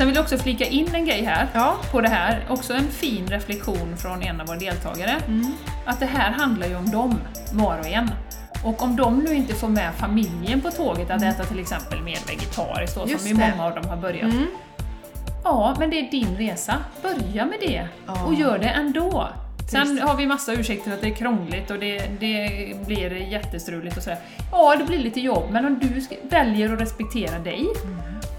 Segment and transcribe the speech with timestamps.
[0.00, 1.76] Sen vill jag också flika in en grej här Ja.
[1.92, 2.46] på det här.
[2.48, 5.10] Också en fin reflektion från en av våra deltagare.
[5.28, 5.52] Mm.
[5.86, 7.20] Att det här handlar ju om dem,
[7.52, 8.10] var och en.
[8.64, 12.18] Och om de nu inte får med familjen på tåget att äta till exempel mer
[12.28, 13.12] vegetariskt, då, Mm.
[13.12, 14.22] Just som ju många av dem har börjat.
[14.32, 14.46] Mm.
[15.44, 16.74] Ja, men det är din resa.
[17.02, 18.24] Börja med det Ja.
[18.24, 19.28] och gör det ändå.
[19.70, 24.02] Sen har vi massa ursäkter att det är krångligt och det, det blir jättestruligt och
[24.02, 24.18] sådär.
[24.52, 27.66] Ja, det blir lite jobb, men om du väljer att respektera dig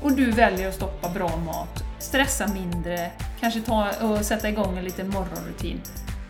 [0.01, 4.83] och du väljer att stoppa bra mat, stressa mindre, kanske ta och sätta igång en
[4.83, 5.81] liten morgonrutin,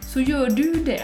[0.02, 1.04] så gör du det.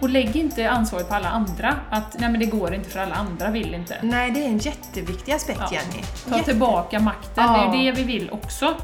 [0.00, 3.14] Och lägg inte ansvaret på alla andra, att nej men det går inte för alla
[3.14, 3.96] andra vill inte.
[4.02, 5.68] Nej, det är en jätteviktig aspekt Ja.
[5.72, 6.02] Jenny.
[6.28, 7.68] Ta Jätte- tillbaka makten, Ja.
[7.72, 8.74] det är ju det vi vill också.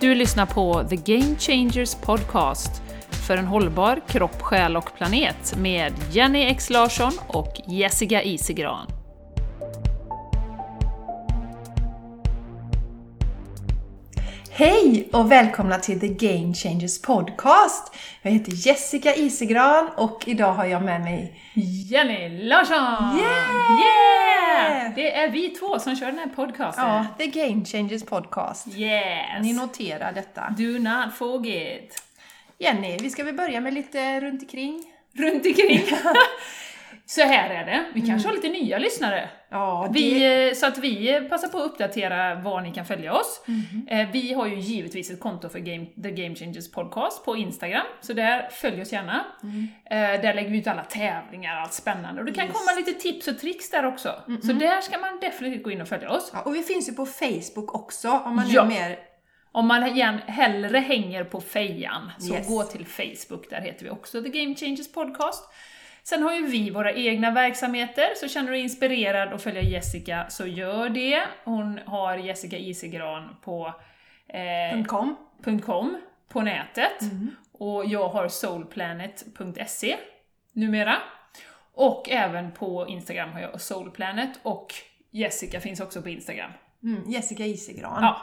[0.00, 2.82] Du lyssnar på The Game Changers Podcast
[3.30, 8.86] för en hållbar kropp, själ och planet med Jenny X Larsson och Jessica Isigran.
[14.50, 17.96] Hej och välkomna till The Game Changers Podcast.
[18.22, 21.40] Jag heter Jessica Isegran och idag har jag med mig
[21.90, 23.18] Jenny Larsson!
[23.18, 23.80] Yeah!
[23.80, 24.94] Yeah!
[24.94, 26.84] Det är vi två som kör den här podcasten.
[26.84, 28.66] ja, The Game Changers Podcast.
[28.76, 29.42] Yes!
[29.42, 30.54] Ni noterar detta.
[30.58, 32.09] Do not forget!
[32.60, 34.82] Jenny, vi ska väl börja med lite runt omkring?
[35.14, 35.82] Runt omkring.
[37.06, 39.28] Så här är det, vi kanske har lite nya lyssnare.
[39.50, 39.98] Ja, det...
[40.00, 43.42] Vi, eh, så att vi eh, passar på att uppdatera var ni kan följa oss.
[43.88, 47.86] Eh, Vi har ju givetvis ett konto för Game, The Game Changers Podcast på Instagram,
[48.00, 49.24] så där följ oss gärna.
[49.90, 52.20] Eh, Där lägger vi ut alla tävlingar och allt spännande.
[52.20, 52.52] Och det kan Mm.
[52.56, 52.66] Yes.
[52.66, 54.14] komma lite tips och tricks där också.
[54.42, 56.30] Så där ska man definitivt gå in och följa oss.
[56.34, 58.62] Ja, och vi finns ju på Facebook också om man Ja.
[58.62, 58.98] är mer...
[59.52, 62.48] Om man igen hellre hänger på fejan, så Yes.
[62.48, 65.50] gå till Facebook, där heter vi också The Game Changers Podcast.
[66.02, 70.26] Sen har ju vi våra egna verksamheter, så känner du dig inspirerad att följa Jessica,
[70.30, 71.22] så gör det.
[71.44, 73.74] Hon har Jessica Isegran på
[74.28, 75.16] eh, .com.
[75.66, 77.02] .com på nätet.
[77.02, 77.30] Mm.
[77.52, 79.96] Och jag har soulplanet.se
[80.52, 80.96] numera.
[81.74, 84.74] Och även på Instagram har jag soulplanet och
[85.10, 86.50] Jessica finns också på Instagram.
[86.82, 88.02] Mm, Jessica Isegran.
[88.02, 88.20] Ja,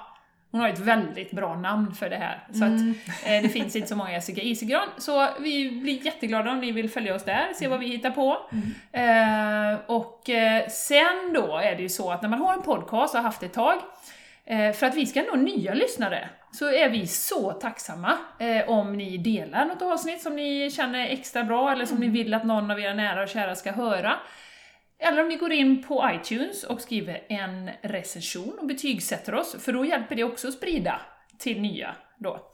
[0.51, 2.47] hon har ett väldigt bra namn för det här.
[2.53, 2.91] Så Mm.
[2.91, 6.71] att, eh, det finns inte så många Jessica Isigran, så vi blir jätteglada om ni
[6.71, 8.37] vill följa oss där, se vad vi hittar på.
[8.91, 13.13] Eh, och eh, sen då är det ju så att när man har en podcast
[13.13, 13.75] och har haft det ett tag,
[14.45, 18.93] eh, för att vi ska nå nya lyssnare, så är vi så tacksamma eh, om
[18.97, 22.71] ni delar något avsnitt som ni känner extra bra, eller som ni vill att någon
[22.71, 24.13] av era nära och kära ska höra.
[24.99, 29.73] Eller om ni går in på iTunes och skriver en recension och betygsätter oss, för
[29.73, 31.01] då hjälper det också att sprida
[31.37, 32.51] till nya då.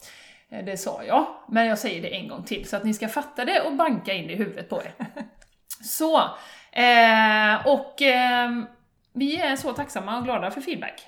[0.50, 3.08] Eh, Det sa jag, men jag säger det en gång till så att ni ska
[3.08, 4.94] fatta det och banka in det i huvudet på er.
[5.84, 6.18] Så,
[6.72, 8.66] eh, och ehm,
[9.14, 11.06] vi är så tacksamma och glada för feedback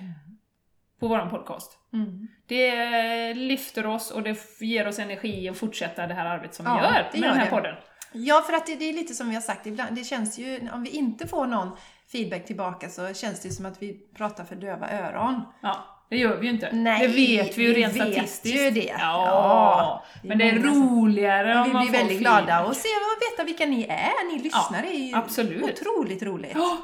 [0.99, 1.77] på vår podcast.
[1.93, 2.27] Mm.
[2.47, 6.71] Det lyfter oss och det ger oss energi att fortsätta det här arbetet som vi
[6.71, 7.51] Ja, gör det med gör den här det.
[7.51, 7.75] podden.
[8.17, 9.95] Ja, för att det, det är lite som vi har sagt ibland.
[9.95, 11.69] Det känns ju, om vi inte får någon
[12.11, 15.41] feedback tillbaka så känns det som att vi pratar för döva öron.
[15.61, 15.75] Ja,
[16.09, 16.69] det gör vi ju inte.
[16.73, 18.55] Nej, det vet vi ju vi rent vet statistiskt.
[18.59, 18.95] ju det.
[18.99, 22.19] Ja, Ja, det men det är som- roligare Ja, om vi man blir får väldigt
[22.19, 24.31] glada och se och veta vilka ni är.
[24.31, 24.81] Ni lyssnar.
[24.81, 25.63] det är ju absolut.
[25.63, 26.51] otroligt roligt.
[26.55, 26.77] Ja,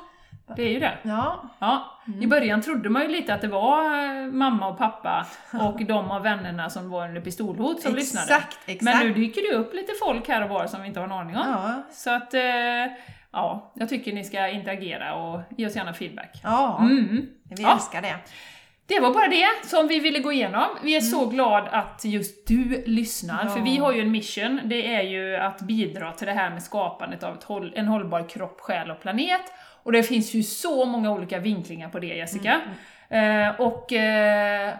[0.55, 0.97] det är ju det.
[1.03, 1.87] Ja, Ja.
[2.07, 2.21] Mm.
[2.23, 5.25] I början trodde man ju lite att det var eh, mamma och pappa
[5.61, 8.23] och de av vännerna som var under pistolhot som lyssnade.
[8.35, 8.83] exakt, exakt.
[8.83, 11.11] Men nu dyker det upp lite folk här och var som vi inte har en
[11.13, 11.43] aning om.
[11.47, 12.41] Ja, Så att, eh,
[13.31, 16.39] ja, jag tycker ni ska interagera och ge oss gärna feedback.
[16.43, 17.25] ja Mm.
[17.43, 17.73] vi Ja.
[17.73, 18.15] älskar det.
[18.85, 20.63] Det var bara det som vi ville gå igenom.
[20.83, 23.49] Vi är så glad att just du lyssnar, Ja.
[23.49, 26.63] för vi har ju en mission, det är ju att bidra till det här med
[26.63, 29.41] skapandet av ett håll, en hållbar kropp, själ och planet.
[29.83, 32.61] Och det finns ju så många olika vinklingar på det Jessica.
[33.09, 34.73] Eh, och eh,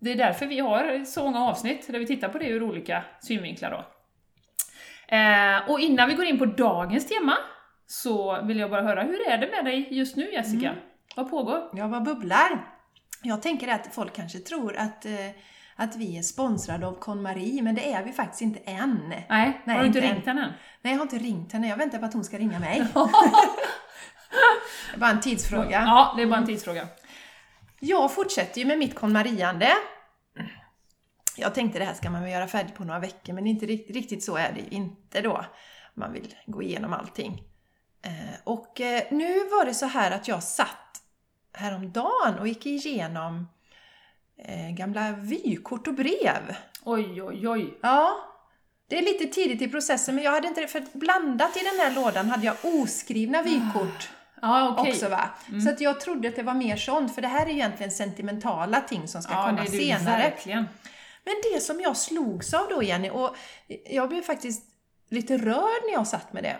[0.00, 3.02] det är därför vi har så många avsnitt där vi tittar på det ur olika
[3.20, 3.84] synvinklar då.
[5.16, 7.36] Eh, och innan vi går in på dagens tema
[7.86, 10.74] så vill jag bara höra, hur är det med dig just nu Jessica?
[11.16, 11.70] Vad pågår?
[11.72, 12.72] Jag var bubblar.
[13.22, 15.12] Jag tänker att folk kanske tror att, eh,
[15.76, 19.14] att vi är sponsrade av KonMari, men det är vi faktiskt inte än.
[19.28, 20.52] Nej, Nej, har du inte ringt henne än?
[20.82, 21.68] Nej, jag har inte ringt henne.
[21.68, 22.86] Jag väntar på att hon ska ringa mig.
[24.30, 25.82] det är bara en tidsfråga.
[25.86, 26.88] Ja, det är bara en tidsfråga.
[27.80, 29.68] Jag fortsätter ju med mitt konmariande.
[31.36, 33.90] Jag tänkte det här ska man väl göra färdigt på några veckor, men inte rikt-
[33.90, 35.44] riktigt så är det ju inte då.
[35.94, 37.42] Man vill gå igenom allting.
[38.02, 38.12] Eh,
[38.44, 41.00] Och eh, nu var det så här att jag satt
[41.52, 43.48] häromdagen och gick igenom
[44.38, 46.56] eh, gamla vykort och brev.
[46.84, 47.78] Oj, oj, oj.
[47.82, 48.16] Ja,
[48.88, 51.94] det är lite tidigt i processen, men jag hade inte för blandat i den här
[51.94, 54.10] lådan hade jag oskrivna vykort
[54.42, 54.92] Ja, okej.
[54.92, 55.30] också va.
[55.64, 58.80] Så att jag trodde att det var mer sånt, för det här är egentligen sentimentala
[58.80, 60.22] ting som ska Ja, komma det det senare.
[60.22, 60.68] verkligen.
[61.24, 63.36] Men det som jag slogs av då Jenny, och
[63.90, 64.62] jag blev faktiskt
[65.10, 66.56] lite rörd när jag satt med det.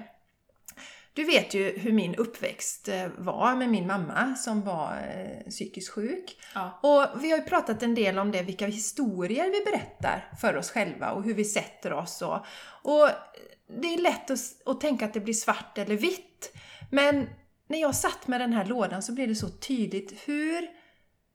[1.13, 5.93] Du vet ju hur min uppväxt eh, var med min mamma som var eh, psykiskt
[5.93, 6.37] sjuk.
[6.55, 6.79] Ja.
[6.83, 10.71] Och vi har ju pratat en del om det, vilka historier vi berättar för oss
[10.71, 12.23] själva och hur vi sätter oss.
[12.23, 12.47] Och,
[12.83, 13.09] och
[13.81, 16.53] det är lätt att, att tänka att det blir svart eller vitt.
[16.91, 17.29] Men
[17.67, 20.69] när jag satt med den här lådan så blev det så tydligt hur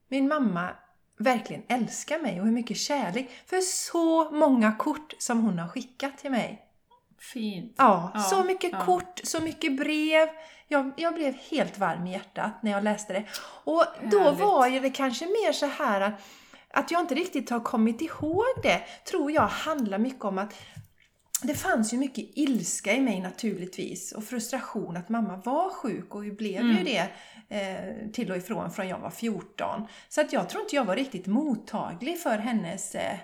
[0.07, 0.69] min mamma
[1.17, 6.17] verkligen älskar mig och hur mycket kärlek för så många kort som hon har skickat
[6.17, 6.65] till mig.
[7.19, 7.75] Fint.
[7.77, 8.85] Ja, Ja, så mycket ja.
[8.85, 10.27] kort, så mycket brev.
[10.67, 13.23] Jag, jag blev helt varm i hjärtat när jag läste det.
[13.63, 14.39] Och då Härligt.
[14.39, 16.13] var ju det kanske mer så här att,
[16.69, 20.53] att jag inte riktigt har kommit ihåg det, tror jag handlar mycket om att
[21.47, 26.25] det fanns ju mycket ilska i mig naturligtvis och frustration att mamma var sjuk och
[26.25, 26.77] ju blev Mm.
[26.77, 27.07] ju det
[27.49, 29.87] eh, till och ifrån från jag var 14.
[30.09, 33.17] Så att jag tror inte jag var riktigt mottaglig för hennes eh,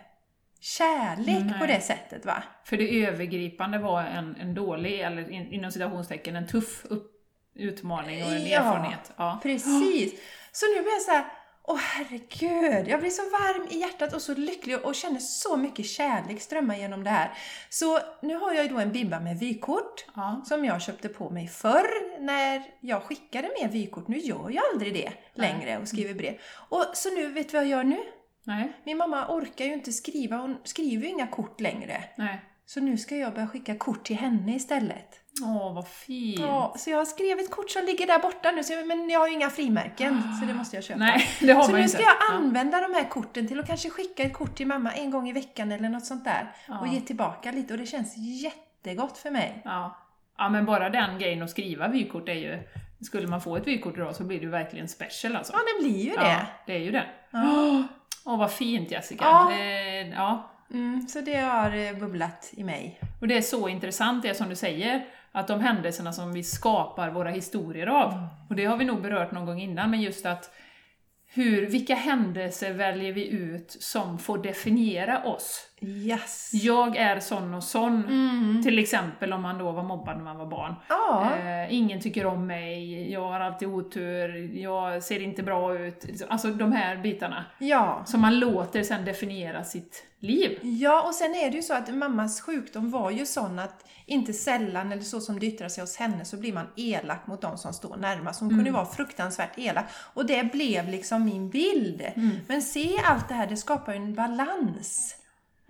[0.60, 1.60] kärlek Nej.
[1.60, 2.44] på det sättet va.
[2.64, 7.12] För det övergripande var en, en dålig, eller in, inom citationstecken, en tuff upp,
[7.56, 8.60] utmaning och en Ja.
[8.60, 9.12] erfarenhet.
[9.18, 9.40] Ja.
[9.44, 10.14] Precis.
[10.52, 11.26] Så nu blir jag så här,
[11.68, 15.86] åh herregud, jag blir så varm i hjärtat och så lycklig och känner så mycket
[15.86, 17.34] kärlek strömma genom det här.
[17.70, 20.42] Så nu har jag ju då en bibba med vykort Ja.
[20.46, 24.08] som jag köpte på mig förr när jag skickade med vykort.
[24.08, 26.40] Nu gör jag aldrig det längre och skriver brev.
[26.70, 28.00] Och så nu, vet du vad jag gör nu?
[28.44, 32.04] Nej, Min mamma orkar ju inte skriva, hon skriver ju inga kort längre.
[32.18, 32.40] nej.
[32.66, 35.20] Så nu ska jag börja skicka kort till henne istället.
[35.44, 36.40] Åh, vad fint.
[36.40, 39.20] Ja, så jag har skrivit kort som ligger där borta nu, så jag, men jag
[39.20, 41.00] har ju inga frimärken, så det måste jag köpa.
[41.00, 42.12] Nej, det har Så man nu ska inte.
[42.28, 45.30] jag använda de här korten till att kanske skicka ett kort till mamma en gång
[45.30, 46.52] i veckan eller något sånt där.
[46.68, 46.80] Ja.
[46.80, 49.62] Och ge tillbaka lite och det känns jättegott för mig.
[49.66, 49.98] Ja.
[50.38, 52.60] ja, men bara den grejen att skriva vykort är ju...
[53.02, 55.54] Skulle man få ett vykort idag så blir det ju verkligen special alltså.
[55.54, 56.46] Ja, det blir ju Ja, det.
[56.66, 57.06] det är ju det.
[57.32, 57.84] Ja.
[58.26, 59.26] Åh, vad fint Jessica!
[59.26, 59.52] Ja.
[59.58, 60.52] Det, ja.
[60.74, 63.00] Mm, så det har eh, bubblat i mig.
[63.22, 65.06] Och det är så intressant det som du säger,
[65.40, 68.26] att de händelserna som vi skapar våra historier av, Mm.
[68.50, 70.52] och det har vi nog berört någon gång innan, men just att
[71.34, 75.62] hur, vilka händelser väljer vi ut som får definiera oss?
[75.82, 76.50] Yes.
[76.54, 78.64] Jag är sån och sån, Mm.
[78.64, 80.76] till exempel om man då var mobbad när man var barn.
[80.90, 81.32] Ja.
[81.36, 86.06] Eh, ingen tycker om mig, jag har alltid otur, jag ser inte bra ut.
[86.30, 87.46] Alltså de här bitarna.
[87.60, 88.04] ja.
[88.06, 90.60] Som man låter sen definiera sitt liv.
[90.64, 94.34] Ja, och sen är det ju så att mammas sjukdom var ju sån att inte
[94.34, 97.58] sällan, eller så som det yttrar sig hos henne, så blir man elak mot de
[97.58, 98.40] som står närmast.
[98.40, 99.86] Hon kunde ju vara fruktansvärt elak.
[100.14, 102.02] Och det blev liksom min bild.
[102.48, 105.16] Men se allt det här, det skapar ju en balans.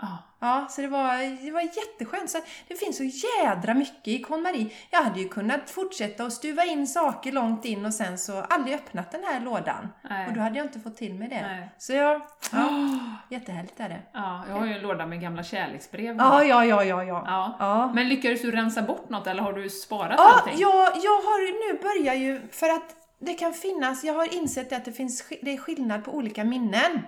[0.02, 0.18] Ja.
[0.40, 2.30] Ja, så det var, det var jätteskönt.
[2.30, 4.74] Så det finns så jädra mycket i KonMari.
[4.90, 8.76] Jag hade ju kunnat fortsätta och stuva in saker långt in och sen så aldrig
[8.76, 9.88] öppnat den här lådan.
[10.10, 10.28] Nej.
[10.28, 11.42] Och då hade jag inte fått till med det.
[11.42, 11.70] Nej.
[11.78, 12.22] Så jag,
[12.52, 12.70] ja,
[13.30, 14.02] jättehärligt är det.
[14.14, 16.16] Ja, jag har ju en låda med gamla kärleksbrev.
[16.16, 17.24] Ja, ja, ja, ja, ja.
[17.26, 17.56] Ja.
[17.60, 17.92] ja.
[17.94, 20.60] Men lyckades du rensa bort något eller har du sparat Ja, allting?
[20.60, 24.86] jag, jag har nu börjar ju, för att det kan finnas, jag har insett att
[24.86, 27.02] det finns det är skillnad på olika minnen.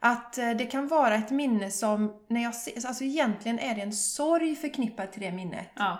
[0.00, 3.80] Att eh, det kan vara ett minne som, när jag ser, alltså egentligen är det
[3.80, 5.70] en sorg förknippad till det minnet.
[5.74, 5.98] Ja.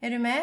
[0.00, 0.42] Är du med?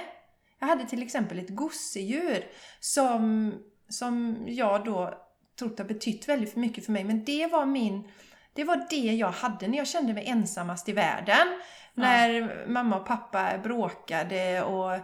[0.59, 2.45] Jag hade till exempel ett gosedjur
[2.79, 3.53] som,
[3.89, 5.13] som jag då
[5.59, 7.03] trott har betytt väldigt mycket för mig.
[7.03, 8.11] Men det var min,
[8.53, 11.47] det var det jag hade när jag kände mig ensammast i världen.
[11.99, 14.99] När mamma och pappa bråkade och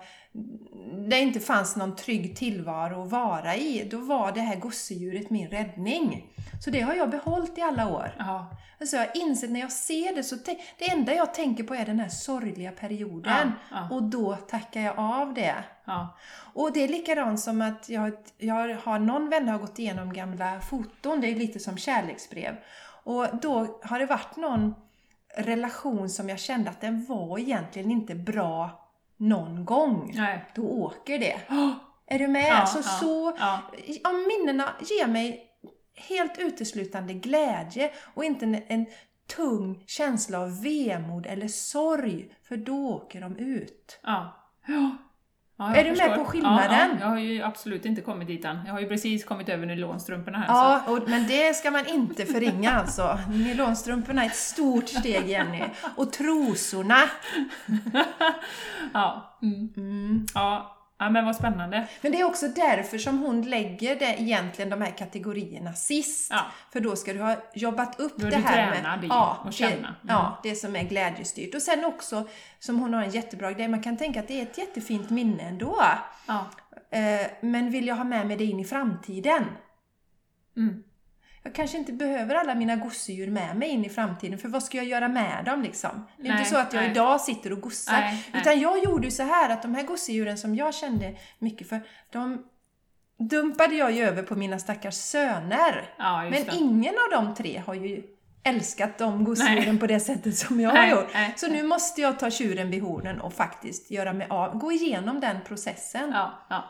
[1.10, 3.88] det inte fanns någon trygg tillvaro att vara i.
[3.92, 6.28] Då var det här gosedjuret min räddning.
[6.64, 8.16] Så det har jag behållit i alla år.
[8.18, 8.52] Ja.
[8.80, 10.36] Alltså jag har insett när jag ser det så
[10.78, 13.52] det enda jag tänker på är den här sorgliga perioden.
[13.72, 13.96] Ja, ja.
[13.96, 15.56] Och då tackar jag av det.
[15.86, 16.18] Ja.
[16.54, 20.62] Och det är likadant som att jag, jag har någon vän har gått igenom gamla
[20.62, 22.56] foton, det är lite som kärleksbrev.
[23.04, 24.76] Och då har det varit någon
[25.38, 30.12] relation som jag kände att den var egentligen inte bra någon gång.
[30.16, 30.46] Nej.
[30.56, 31.42] Då åker det.
[32.08, 32.48] Är du med?
[32.50, 33.62] Ja, så, ja, så ja.
[34.10, 35.52] om minnena ger mig
[35.96, 38.86] helt uteslutande glädje och inte en, en
[39.28, 44.00] tung känsla av vemod eller sorg, för då åker de ut.
[44.04, 44.50] Ja.
[44.68, 44.98] Ja.
[45.58, 46.16] Ja, Är du med förstår.
[46.16, 46.70] på skillnaden?
[46.72, 48.60] Ja, ja, jag har ju absolut inte kommit dit än.
[48.66, 50.46] Jag har ju precis kommit över nylonstrumporna här.
[50.48, 53.20] Ja, och, men det ska man inte förringa alltså.
[53.30, 55.64] Nylonstrumporna är ett stort steg Jenny.
[55.96, 56.98] Och trosorna.
[57.66, 57.74] Så,
[58.94, 59.38] ja.
[59.42, 60.26] Mm.
[60.34, 60.72] Ja.
[60.98, 61.88] Ja, men vad spännande.
[62.02, 66.32] Men det är också därför som hon lägger det, egentligen de här kategorierna sist.
[66.32, 66.46] Ja.
[66.72, 69.72] För då ska du ha jobbat upp det här med i ja, att känna.
[69.72, 69.96] Det, Mm.
[70.08, 71.56] ja, det som är glädjestyrt.
[71.56, 72.28] Och sen också,
[72.60, 75.44] som hon har en jättebra grej, man kan tänka att det är ett jättefint minne
[75.44, 75.82] ändå.
[76.28, 76.46] Ja.
[76.92, 79.44] Eh, men vill jag ha med mig det in i framtiden?
[80.58, 80.84] Mm.
[81.46, 84.78] Jag kanske inte behöver alla mina gosedjur med mig in i framtiden, för vad ska
[84.78, 86.08] jag göra med dem liksom?
[86.18, 86.92] Det är Nej, inte så att jag nej.
[86.92, 88.00] idag sitter och gossar.
[88.00, 88.30] Nej.
[88.34, 91.82] Utan jag gjorde ju så här att de här gosedjuren som jag kände mycket för,
[92.12, 92.46] de
[93.30, 95.94] dumpade jag ju över på mina stackars söner.
[95.98, 96.56] Ja, Men det.
[96.56, 98.04] ingen av de tre har ju
[98.44, 101.12] älskat de gosedjuren på det sättet som jag har gjort.
[101.36, 105.20] så nu måste jag ta tjuren vid hornen och faktiskt göra mig av, gå igenom
[105.20, 106.12] den processen.
[106.12, 106.64] Ja, ja.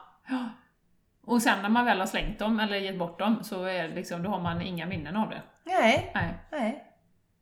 [1.25, 3.95] Och sen när man väl har slängt dem eller gett bort dem så är det
[3.95, 5.41] liksom, då har man inga minnen av det.
[5.65, 6.33] Nej, Nej.
[6.51, 6.83] nej.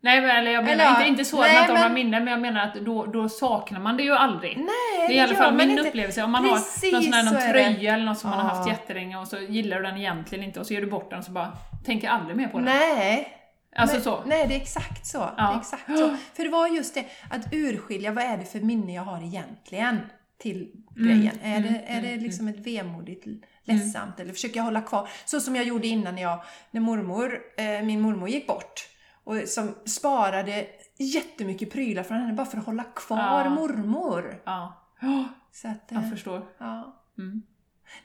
[0.01, 1.81] Nej, men, eller jag menar Eller inte, inte så nej, att man inte har men-
[1.81, 4.57] några minnen, men jag menar att då, då saknar man det ju aldrig.
[4.57, 5.81] Nej, det är i alla fall min inte.
[5.89, 6.23] upplevelse.
[6.23, 7.51] Om man Precis har någon, sån här, så någon det.
[7.51, 10.59] tröja eller något som man har haft jättelänge och så gillar du den egentligen inte
[10.59, 11.51] och så ger du bort den och så bara
[11.85, 12.65] tänker aldrig mer på den.
[12.65, 13.27] Nej.
[13.75, 14.19] Alltså Men- så.
[14.25, 15.17] Nej, det är exakt så.
[15.19, 15.53] Det Ja.
[15.53, 16.15] är exakt så.
[16.35, 19.99] För det var just det, att urskilja vad är det för minne jag har egentligen
[20.43, 21.39] till grejen.
[21.41, 23.25] Är det, är det liksom ett vemodigt,
[23.63, 25.09] ledsamt eller försöker jag hålla kvar?
[25.25, 28.89] Så som jag gjorde innan när, jag, när mormor, eh, min mormor gick bort.
[29.23, 33.49] Och som sparade jättemycket prylar från henne bara för att hålla kvar Ja.
[33.49, 34.41] mormor.
[34.45, 34.79] Ja.
[35.01, 36.45] Ja, Så att, eh, jag förstår.
[36.57, 36.99] ja.
[37.17, 37.41] Mm.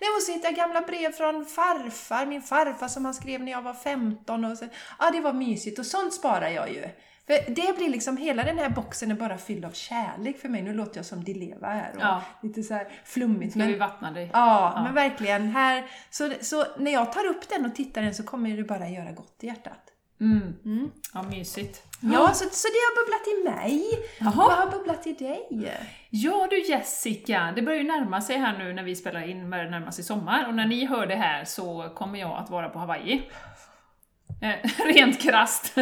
[0.00, 3.52] Nej, och så hittade jag gamla brev från farfar, min farfar som han skrev när
[3.52, 4.44] jag var 15.
[4.44, 4.64] Och så,
[4.98, 6.84] ja, det var mysigt och sånt sparar jag ju.
[7.28, 10.62] För det blir liksom, hela den här boxen är bara fylld av kärlek för mig.
[10.62, 12.22] Nu låter jag som Dileva här och Ja.
[12.42, 13.50] lite så här flummigt.
[13.52, 14.30] Ska Men, vi vattna dig?
[14.32, 14.82] ja, Ja.
[14.82, 15.48] men verkligen.
[15.48, 18.88] Här, så, så när jag tar upp den och tittar den så kommer det bara
[18.88, 19.84] göra gott i hjärtat.
[20.20, 20.54] Mm.
[20.64, 20.90] Mm.
[21.14, 21.82] Ja, mysigt.
[22.00, 23.84] Ja, så, så det har bubblat i mig.
[24.20, 24.32] Jaha.
[24.36, 25.46] Vad har bubblat i dig?
[26.10, 29.70] Ja du Jessica, det börjar ju närma sig här nu när vi spelar in, börjar
[29.70, 32.78] närma sig sommar och när ni hör det här så kommer jag att vara på
[32.78, 33.22] Hawaii.
[34.42, 35.72] Eh, rent krasst.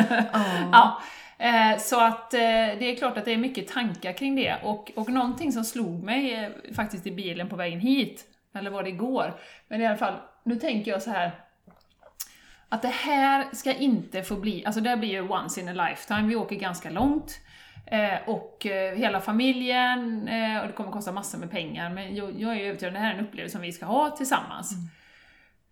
[0.72, 1.02] ja.
[1.38, 2.40] Eh, så att eh,
[2.78, 6.02] det är klart att det är mycket tankar kring det och, och någonting som slog
[6.02, 8.24] mig eh, faktiskt i bilen på vägen hit,
[8.54, 9.34] eller var det igår,
[9.68, 10.14] men i alla fall,
[10.44, 11.30] nu tänker jag så här
[12.68, 15.88] att det här ska inte få bli, alltså det här blir ju once in a
[15.88, 17.40] lifetime, vi åker ganska långt.
[18.26, 18.66] Och
[18.96, 20.20] hela familjen,
[20.62, 23.02] och det kommer kosta massor med pengar, men jag, jag är ju övertygad om att
[23.02, 24.72] det här är en upplevelse som vi ska ha tillsammans.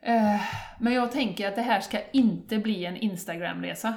[0.07, 0.41] Eh,
[0.79, 3.95] men jag tänker att det här ska inte bli en Instagram-resa.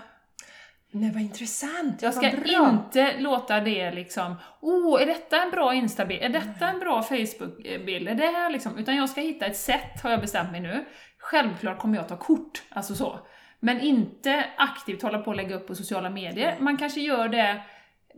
[0.91, 2.01] Nej, vad intressant.
[2.01, 6.23] Jag ska inte låta det liksom, oh, är detta en bra Insta-bild?
[6.23, 8.07] Är detta en bra Facebook-bild?
[8.07, 8.77] Är det här liksom?
[8.77, 10.85] Utan jag ska hitta ett sätt, har jag bestämt mig nu.
[11.17, 13.19] Självklart kommer jag ta kort, alltså så.
[13.59, 16.55] Men inte aktivt hålla på och lägga upp på sociala medier.
[16.59, 17.61] Man kanske gör det,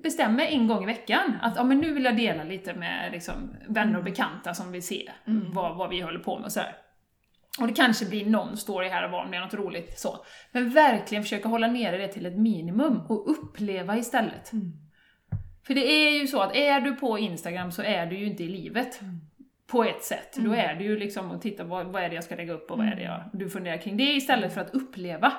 [0.04, 3.56] bestämmer en gång i veckan, att ja, men nu vill jag dela lite med liksom,
[3.68, 5.12] vänner och bekanta som vill se
[5.54, 6.76] vad, vad vi håller på med och så här.
[7.60, 10.26] Och det kanske blir någon story här och var med något roligt så.
[10.52, 14.52] Men verkligen försöka hålla nere det till ett minimum och uppleva istället.
[15.68, 18.44] För det är ju så att är du på Instagram så är du ju inte
[18.44, 19.00] i livet.
[19.68, 20.36] På ett sätt.
[20.36, 22.72] Då är du ju liksom och titta vad, vad är det jag ska lägga upp
[22.72, 23.24] och vad är det jag...
[23.34, 25.34] Du funderar kring det istället för att uppleva.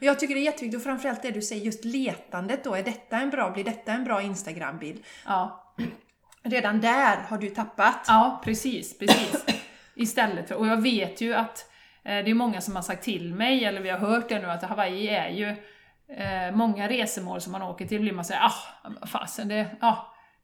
[0.00, 2.74] Jag tycker det är jätteviktigt, och framförallt det du säger, just letandet då.
[2.74, 5.02] Är detta en bra, blir detta en bra Instagram-bild?
[5.26, 5.74] Ja,
[6.42, 8.04] Redan där har du tappat.
[8.08, 9.44] ja precis, precis.
[9.96, 11.70] Istället för, och jag vet ju att
[12.04, 14.50] eh, det är många som har sagt till mig, eller vi har hört det nu,
[14.50, 15.48] att Hawaii är ju
[16.16, 19.96] eh, många resemål som man åker till, blir man säger ah, fasen det, ah,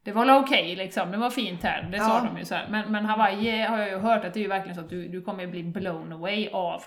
[0.04, 2.30] det var okej liksom, det var fint här, det sa Ja.
[2.32, 2.68] de ju så här.
[2.68, 5.08] Men, men Hawaii har jag ju hört att det är ju verkligen så att du,
[5.08, 6.82] du kommer bli blown away av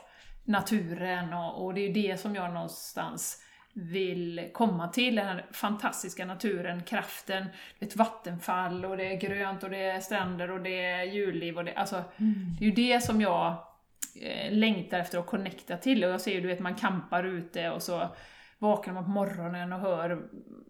[0.46, 3.42] naturen och, och det är ju det som jag någonstans
[3.78, 7.46] vill komma till, den här fantastiska naturen, kraften,
[7.80, 11.66] ett vattenfall och det är grönt och det är stränder och det är djurliv och
[11.66, 12.04] det, alltså,
[12.60, 13.56] det är ju det som jag
[14.22, 17.70] eh, längtar efter att connecta till och jag ser ju, du vet, man campar ute
[17.70, 18.10] och så
[18.60, 20.22] vaknar man på morgonen och hör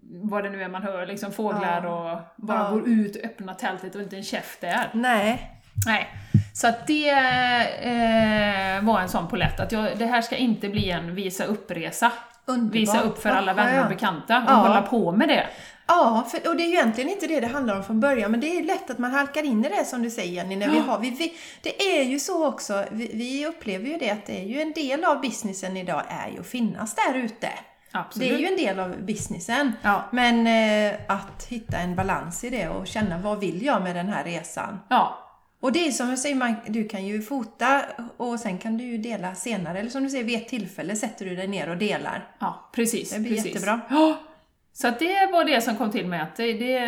[0.02, 2.12] vad det nu är man hör, liksom fåglar Ja.
[2.38, 2.70] och bara Ja.
[2.70, 4.90] går ut och öppnar tältet och inte en käft där.
[4.94, 5.52] Nej.
[5.86, 6.08] Nej.
[6.54, 7.10] Så att det
[7.82, 12.12] eh, var en sån polett, att jag, det här ska inte bli en visa upp-resa.
[12.46, 12.76] Underbart.
[12.76, 14.54] Visa upp för alla vänner och bekanta och Ja.
[14.54, 15.48] hålla på med det.
[15.88, 18.40] Ja, för, och det är ju egentligen inte det det handlar om från början, men
[18.40, 20.80] det är lätt att man halkar in i det som du säger Jenny, när vi
[20.80, 24.40] har, vi, vi, det är ju så också, vi, vi upplever ju det att det
[24.42, 27.50] är ju en del av businessen idag är ju att finnas där ute.
[27.92, 28.30] Absolut.
[28.30, 29.72] Det är ju en del av businessen.
[29.82, 30.04] Ja.
[30.12, 34.08] Men eh, att hitta en balans i det och känna vad vill jag med den
[34.10, 34.80] här resan?
[34.90, 35.25] Ja,
[35.66, 37.82] Och det är som jag säger, man, du kan ju fota
[38.18, 39.80] och sen kan du ju dela senare.
[39.80, 42.28] Eller som du säger, vid ett tillfälle sätter du dig ner och delar.
[42.40, 43.14] ja precis.
[43.14, 43.46] Det blir precis.
[43.46, 43.82] jättebra.
[43.90, 44.18] Ja.
[44.74, 46.80] Så det var det som kom till mig, att det, det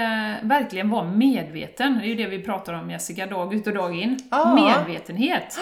[0.41, 1.97] verkligen var medveten.
[1.99, 4.17] Det är ju det vi pratar om Jessica, dag ut och dag in.
[4.31, 4.55] Ja.
[4.55, 5.59] Medvetenhet.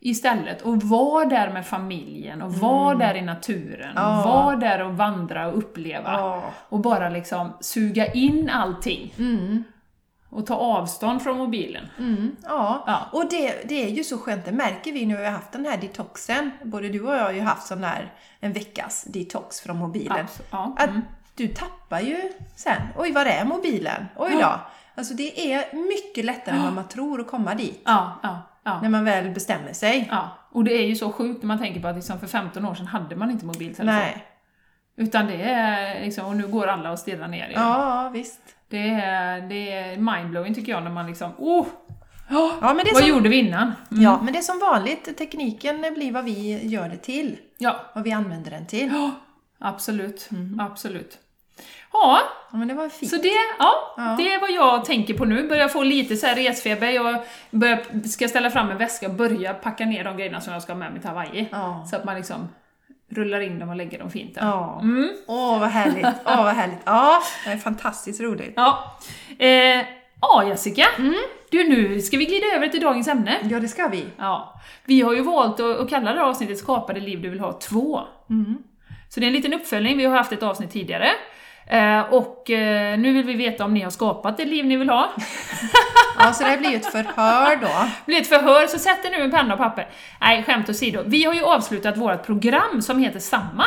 [0.00, 0.62] Istället.
[0.62, 4.18] Och var där med familjen, och var där i naturen, Mm.
[4.18, 6.12] Och var där och vandra och uppleva.
[6.12, 6.42] Ja.
[6.68, 9.14] Och bara liksom suga in allting.
[9.18, 9.64] Mm.
[10.30, 11.88] Och ta avstånd från mobilen.
[11.98, 12.84] Mm, ja.
[12.86, 13.00] Ja.
[13.12, 15.52] och det, det är ju så skönt, det märker vi nu när vi har haft
[15.52, 16.50] den här detoxen.
[16.62, 20.26] Både du och jag har ju haft sån där en veckas detox från mobilen.
[20.50, 20.74] Ja.
[20.78, 21.02] Att Mm.
[21.34, 24.06] du tappar ju sen, oj var är mobilen?
[24.16, 24.38] Oj då!
[24.40, 24.60] Ja.
[24.94, 27.82] Alltså det är mycket lättare än vad man tror att komma dit.
[27.84, 28.80] Ja, ja, ja.
[28.80, 30.08] När man väl bestämmer sig.
[30.10, 30.28] ja.
[30.52, 32.74] Och det är ju så sjukt när man tänker på att liksom för 15 år
[32.74, 33.86] sedan hade man inte mobiltelefon.
[34.00, 34.24] Nej.
[34.96, 37.60] Utan det är liksom, och nu går alla och stirrar ner i det.
[37.60, 38.40] Ja, visst.
[38.70, 41.66] Det är, det är mindblowing tycker jag när man liksom, oh!
[42.30, 43.72] Ja, Ja men, det vad som, gjorde vi innan?
[43.90, 44.02] Mm.
[44.02, 47.36] ja, men det är som vanligt, tekniken blir vad vi gör det till.
[47.58, 48.90] Ja, Vad vi använder den till.
[48.92, 49.10] ja
[49.58, 50.28] absolut.
[50.60, 51.18] Absolut.
[51.92, 52.20] Ja,
[52.52, 53.10] Ja, men det var fint.
[53.10, 54.14] så det, ja, Ja.
[54.18, 55.48] det är vad jag tänker på nu.
[55.48, 56.88] Börjar få lite så här resfeber.
[56.90, 57.20] Jag
[57.50, 60.72] börjar, ska ställa fram en väska och börja packa ner de grejerna som jag ska
[60.72, 61.48] ha med mig till Hawaii.
[61.52, 61.86] Ja.
[61.90, 62.48] Så att man liksom
[63.08, 64.42] rullar in dem och lägger dem fint där.
[64.42, 64.80] Ja.
[64.82, 65.10] Mm.
[65.26, 66.06] Åh, vad härligt.
[66.24, 66.78] Åh, vad härligt.
[66.84, 68.52] Ja, det är fantastiskt roligt.
[68.56, 68.96] Ja.
[69.38, 69.84] Eh,
[70.20, 70.86] ja, Jessica.
[70.98, 71.14] Mm.
[71.50, 73.36] Du, nu ska vi glida över till dagens ämne.
[73.50, 74.04] Ja, det ska vi.
[74.16, 74.60] Ja.
[74.84, 77.40] Vi har ju valt att, att kalla det här avsnittet Skapa det liv du vill
[77.40, 78.00] ha 2.
[78.30, 78.58] Mm.
[79.08, 81.08] Så det är en liten uppföljning, vi har haft ett avsnitt tidigare.
[81.66, 84.88] Eh, och eh, nu vill vi veta om ni har skapat det liv ni vill
[84.88, 85.10] ha.
[86.18, 87.66] Ja, så det blir ju ett förhör då.
[87.66, 89.88] Det blir ett förhör, så sätt er nu en penna och papper.
[90.20, 91.02] Nej, skämt åsido.
[91.06, 93.64] Vi har ju avslutat vårt program som heter samma.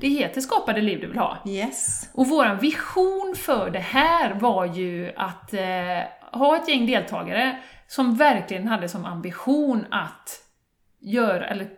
[0.00, 1.38] Det heter Skapa det liv du vill ha.
[1.46, 2.08] Yes.
[2.12, 5.60] Och vår vision för det här var ju att eh,
[6.32, 10.40] ha ett gäng deltagare som verkligen hade som ambition att
[11.00, 11.68] göra, eller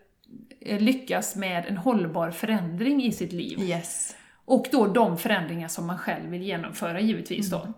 [0.60, 3.60] eh, lyckas med en hållbar förändring i sitt liv.
[3.60, 4.16] Yes.
[4.44, 7.68] Och då de förändringar som man själv vill genomföra givetvis då.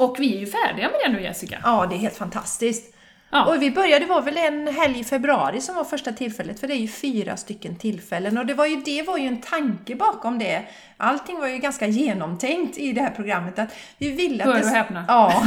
[0.00, 1.58] Och vi är ju färdiga med det nu Jessica.
[1.64, 2.94] Ja, det är helt fantastiskt.
[3.32, 3.44] Ja.
[3.44, 6.66] Och vi började, det var väl en helg i februari som var första tillfället, för
[6.66, 8.38] det är ju fyra stycken tillfällen.
[8.38, 10.62] Och det var ju, det var ju en tanke bakom det.
[10.96, 13.58] Allting var ju ganska genomtänkt i det här programmet.
[13.58, 15.04] Att vi ville att Hör det, häpna.
[15.08, 15.42] Ja,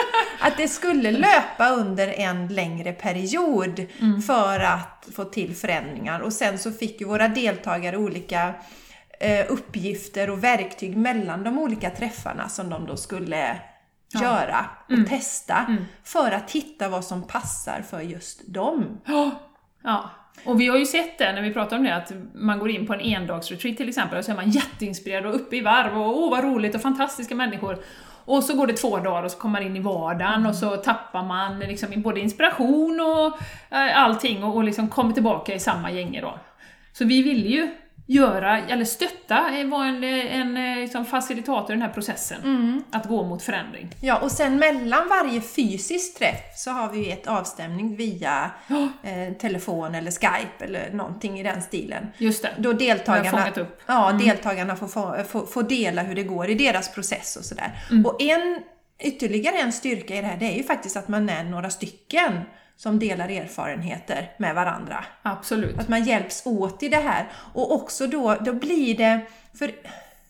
[0.40, 4.22] att det skulle löpa under en längre period Mm.
[4.22, 6.20] för att få till förändringar.
[6.20, 8.54] Och sen så fick ju våra deltagare olika
[9.20, 13.56] eh, uppgifter och verktyg mellan de olika träffarna som de då skulle
[14.22, 15.04] göra och Mm.
[15.06, 15.66] testa
[16.04, 19.00] för att hitta vad som passar för just dem.
[19.84, 20.10] Ja,
[20.44, 22.86] och vi har ju sett det när vi pratar om det, att man går in
[22.86, 26.18] på en endagsretreat till exempel, och så är man jätteinspirerad och uppe i varv och
[26.22, 27.78] åh vad roligt och fantastiska människor.
[28.24, 30.76] Och så går det två dagar och så kommer man in i vardagen och så
[30.76, 33.26] tappar man liksom både inspiration och
[33.76, 36.38] eh, allting och, och liksom kommer tillbaka i samma gänge då.
[36.92, 37.68] Så vi vill ju
[38.06, 42.84] göra, eller stötta, vara en, en eh, liksom facilitator i den här processen.
[42.90, 43.94] Att gå mot förändring.
[44.00, 48.50] Ja, och sen mellan varje fysisk träff så har vi ett avstämning via
[49.02, 52.06] eh, telefon eller Skype eller någonting i den stilen.
[52.18, 52.50] Just det.
[52.58, 53.80] Då deltagarna, upp.
[53.86, 57.70] Ja, deltagarna får, få, får, får dela hur det går i deras process och sådär.
[58.04, 58.58] Och en,
[58.98, 62.42] ytterligare en styrka i det här, det är ju faktiskt att man är några stycken
[62.76, 65.04] som delar erfarenheter med varandra.
[65.22, 65.78] Absolut.
[65.78, 67.28] Att man hjälps åt i det här.
[67.52, 69.20] Och också då, då blir det...
[69.58, 69.70] För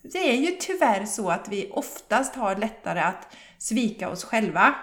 [0.01, 4.75] det är ju tyvärr så att vi oftast har lättare att svika oss själva.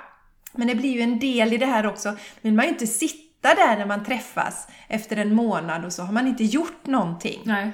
[0.52, 2.16] Men det blir ju en del i det här också.
[2.40, 6.12] Vill man ju inte sitta där när man träffas efter en månad och så har
[6.12, 7.40] man inte gjort någonting.
[7.44, 7.72] Nej.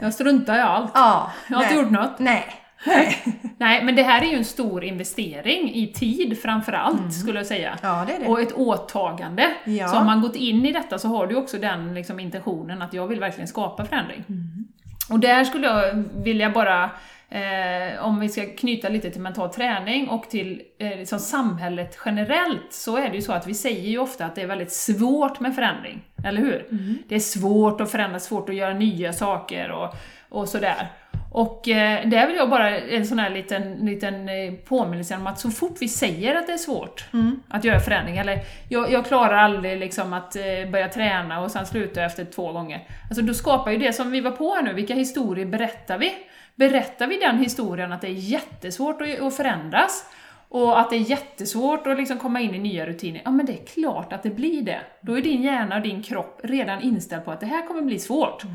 [0.00, 0.90] Jag struntar i allt.
[0.94, 1.84] Ja, Jag har inte nej.
[1.84, 2.18] gjort något.
[2.18, 2.59] Nej.
[2.86, 3.16] Nej.
[3.58, 7.46] Nej, men det här är ju en stor investering i tid framför allt, skulle jag
[7.46, 7.78] säga.
[7.82, 8.26] Ja, det är det.
[8.26, 9.46] Och ett åtagande.
[9.64, 9.88] Ja.
[9.88, 12.94] Så har man gått in i detta så har du också den liksom, intentionen att
[12.94, 14.24] jag vill verkligen skapa förändring.
[14.28, 14.64] Mm.
[15.10, 16.90] Och där skulle jag vilja bara,
[17.28, 22.72] eh, om vi ska knyta lite till mental träning och till eh, liksom samhället generellt,
[22.72, 25.40] så är det ju så att vi säger ju ofta att det är väldigt svårt
[25.40, 26.02] med förändring.
[26.24, 26.66] Eller hur?
[26.70, 26.98] Mm.
[27.08, 29.94] Det är svårt att förändra, svårt att göra nya saker och,
[30.28, 30.88] och sådär.
[31.32, 35.40] Och eh, där vill jag bara en sån här liten, liten eh, påminnelse om att
[35.40, 37.04] så fort vi säger att det är svårt
[37.48, 38.38] att göra förändring, eller
[38.68, 42.86] jag, jag klarar aldrig liksom att eh, börja träna och sen sluta efter två gånger.
[43.08, 46.12] Alltså då skapar ju det som vi var på här nu, vilka historier berättar vi?
[46.54, 50.04] Berättar vi den historien att det är jättesvårt att, att förändras,
[50.48, 53.52] och att det är jättesvårt att liksom komma in i nya rutiner, ja men det
[53.52, 54.80] är klart att det blir det.
[55.00, 57.98] Då är din hjärna och din kropp redan inställd på att det här kommer bli
[57.98, 58.44] svårt.
[58.44, 58.50] Eh,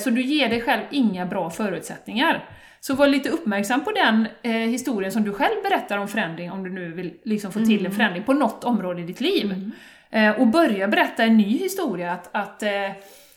[0.00, 2.48] Så du ger dig själv inga bra förutsättningar.
[2.80, 6.64] Så var lite uppmärksam på den eh, historien som du själv berättar om förändring, om
[6.64, 9.70] du nu vill liksom få till en förändring på något område i ditt liv.
[10.10, 12.90] Eh, och börja berätta en ny historia, att, att eh,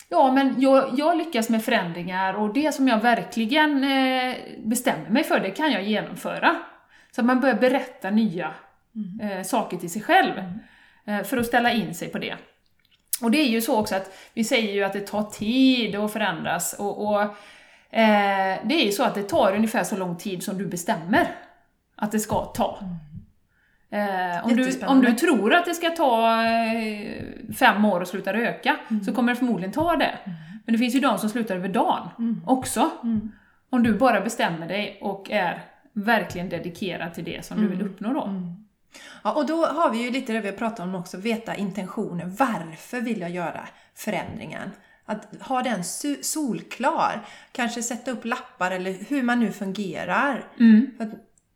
[0.10, 5.24] ja, men jag, jag lyckas med förändringar och det som jag verkligen eh, bestämmer mig
[5.24, 6.56] för, det kan jag genomföra.
[7.12, 8.54] Så att man börjar berätta nya
[9.22, 10.34] eh, saker till sig själv,
[11.06, 12.36] eh, för att ställa in sig på det.
[13.22, 16.14] Och det är ju så också att vi säger ju att det tar tid att
[16.14, 17.22] förändras och, och
[17.92, 21.28] eh, det är ju så att det tar ungefär så lång tid som du bestämmer.
[21.96, 22.80] att det ska ta.
[23.90, 27.24] Eh, om, du, om du tror att det ska ta eh,
[27.58, 28.76] fem år att sluta röka,
[29.06, 30.18] så kommer det förmodligen ta det.
[30.66, 32.10] Men det finns ju de som slutar över dagen
[32.46, 32.90] också.
[33.70, 38.14] Om du bara bestämmer dig och är verkligen dedikerad till det som du vill uppnå
[38.14, 38.30] då.
[39.24, 42.36] Ja, och då har vi ju lite det vi har pratat om också, veta intentionen.
[42.36, 44.72] Varför vill jag göra förändringen?
[45.06, 45.84] Att ha den
[46.22, 47.28] solklar.
[47.52, 50.52] Kanske sätta upp lappar eller hur man nu fungerar.
[50.60, 50.92] Mm.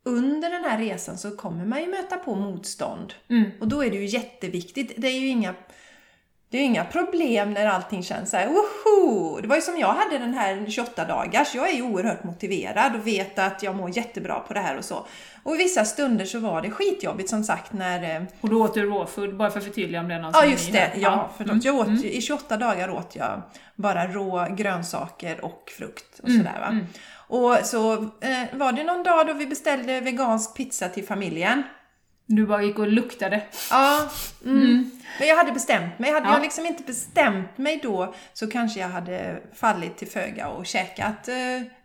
[0.03, 3.13] Under den här resan så kommer man ju möta på motstånd.
[3.29, 3.51] Mm.
[3.59, 4.93] Och då är det ju jätteviktigt.
[4.97, 5.55] Det är ju inga,
[6.51, 9.41] det är ju inga problem när allting känns så här, woho!
[9.41, 11.55] Det var ju som jag hade den här 28 dagars.
[11.55, 14.85] Jag är ju oerhört motiverad och vet att jag mår jättebra på det här och
[14.85, 15.05] så.
[15.43, 18.73] Och i vissa stunder så var det skitjobbigt som sagt när eh, Och då åt
[18.73, 20.91] du råfood, bara för att förtydliga om det är någon Ja just det, här.
[20.95, 21.29] ja.
[21.37, 21.63] Förlåt.
[21.65, 22.03] Jag åt, Mm.
[22.05, 23.41] I 28 dagar åt jag
[23.75, 26.77] bara rå grönsaker och frukt och Mm, sådär va.
[27.27, 31.63] Och så eh, var det någon dag då vi beställde vegansk pizza till familjen.
[32.35, 33.41] Du bara gick och luktade.
[33.69, 34.09] Ja,
[34.45, 34.91] mm.
[35.19, 36.11] men jag hade bestämt mig.
[36.11, 36.33] Hade Ja.
[36.33, 41.27] jag liksom inte bestämt mig då så kanske jag hade fallit till föga och käkat
[41.27, 41.35] eh,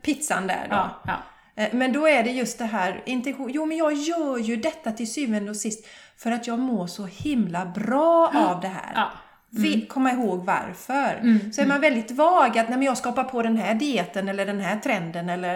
[0.02, 0.76] pizzan där då.
[0.76, 1.62] Ja, ja.
[1.62, 3.50] Eh, Men då är det just det här, intention.
[3.52, 7.06] Jo men jag gör ju detta till syvende och sist för att jag mår så
[7.06, 9.08] himla bra av det här.
[9.50, 11.20] Vi, komma ihåg varför.
[11.52, 14.28] Så är man väldigt vag att nej, men jag ska hoppa på den här dieten
[14.28, 15.54] eller den här trenden eller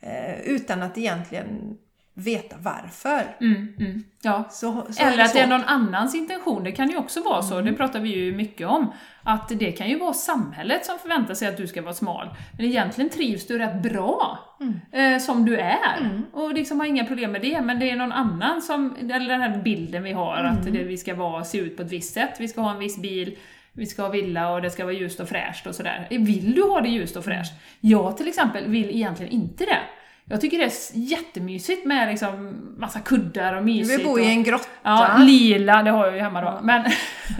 [0.00, 1.76] eh, utan att egentligen
[2.18, 3.22] veta varför.
[3.40, 4.04] Mm, mm.
[4.22, 4.44] ja.
[4.50, 7.54] Så, så Eller att det är någon annans intention, det kan ju också vara så,
[7.54, 7.66] Mm.
[7.66, 8.92] det pratar vi ju mycket om.
[9.22, 12.28] Att det kan ju vara samhället som förväntar sig att du ska vara smal.
[12.56, 14.80] Men egentligen trivs du rätt bra Mm.
[15.14, 16.20] eh, som du är.
[16.32, 19.40] Och liksom har inga problem med det, men det är någon annan som, eller den
[19.40, 20.52] här bilden vi har, Mm.
[20.52, 22.78] att det, vi ska vara, se ut på ett visst sätt, vi ska ha en
[22.78, 23.36] viss bil,
[23.72, 26.06] vi ska ha villa och det ska vara ljust och fräscht och sådär.
[26.10, 27.52] Vill du ha det ljust och fräscht?
[27.80, 29.78] Jag till exempel vill egentligen inte det.
[30.28, 33.98] Jag tycker det är jättemysigt med liksom massa kuddar och Du mysigt.
[33.98, 34.66] vill bo i en grotta.
[34.82, 36.58] Ja, lila, det har jag ju hemma då.
[36.62, 36.84] Men,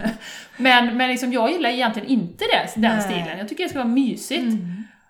[0.57, 3.01] men, men liksom, jag gillar egentligen inte det, den Nej.
[3.01, 3.37] stilen.
[3.37, 4.53] Jag tycker det ska vara mysigt.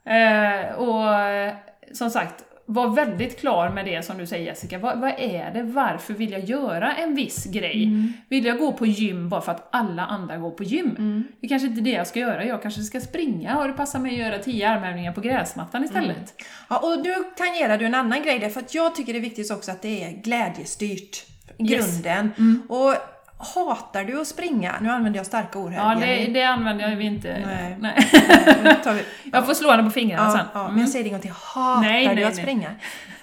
[0.06, 1.54] Eh, och eh,
[1.94, 4.78] som sagt, var väldigt klar med det som du säger Jessica.
[4.80, 5.64] Vad, vad är det?
[5.64, 7.90] Varför vill jag göra en viss grej?
[8.30, 11.24] Vill jag gå på gym bara för att alla andra går på gym?
[11.40, 12.46] Det är kanske inte det jag ska göra.
[12.46, 16.34] Jag kanske ska springa och det passar mig att göra tio armhävningar på gräsmattan istället.
[16.70, 19.22] Ja, och nu tangerar du en annan grej där, för att jag tycker det är
[19.22, 21.26] viktigt också att det är glädjestyrt.
[21.58, 22.02] i Yes.
[22.04, 22.32] Grunden.
[22.70, 22.94] Och
[23.38, 24.76] hatar du att springa?
[24.82, 27.44] Nu använder jag starka ord här Ja, det, det använder jag ju inte.
[27.46, 27.76] Nej.
[27.80, 28.08] Nej.
[28.86, 30.46] Vi- Jag får slå henne på fingrarna ja, sen.
[30.54, 30.74] ja, Mm.
[30.74, 31.32] men jag säger det en gång till.
[31.32, 32.44] Hatar Nej, du nej, att nej.
[32.44, 32.70] springa?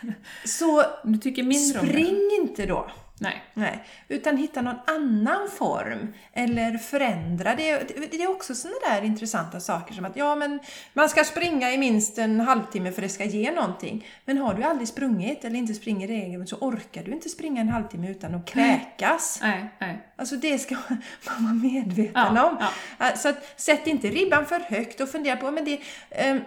[0.45, 2.87] Så Du tycker mindre spring inte då.
[3.21, 3.43] Nej.
[3.55, 7.55] Nej, utan hitta någon annan form eller förändra.
[7.55, 7.79] Det,
[8.11, 10.61] det, är också sådana där intressanta saker som att ja, men
[10.93, 14.07] man ska springa i minst en halvtimme för det ska ge någonting.
[14.25, 17.69] Men har du aldrig sprungit eller inte springer regelbundet så orkar du inte springa en
[17.69, 19.39] halvtimme utan att kräkas.
[19.43, 20.09] Nej, nej.
[20.17, 22.57] Alltså det ska man vara medveten Ja, om.
[22.99, 23.17] ja.
[23.17, 26.41] Så att, sätt inte ribban för högt och fundera på, men det, ehm,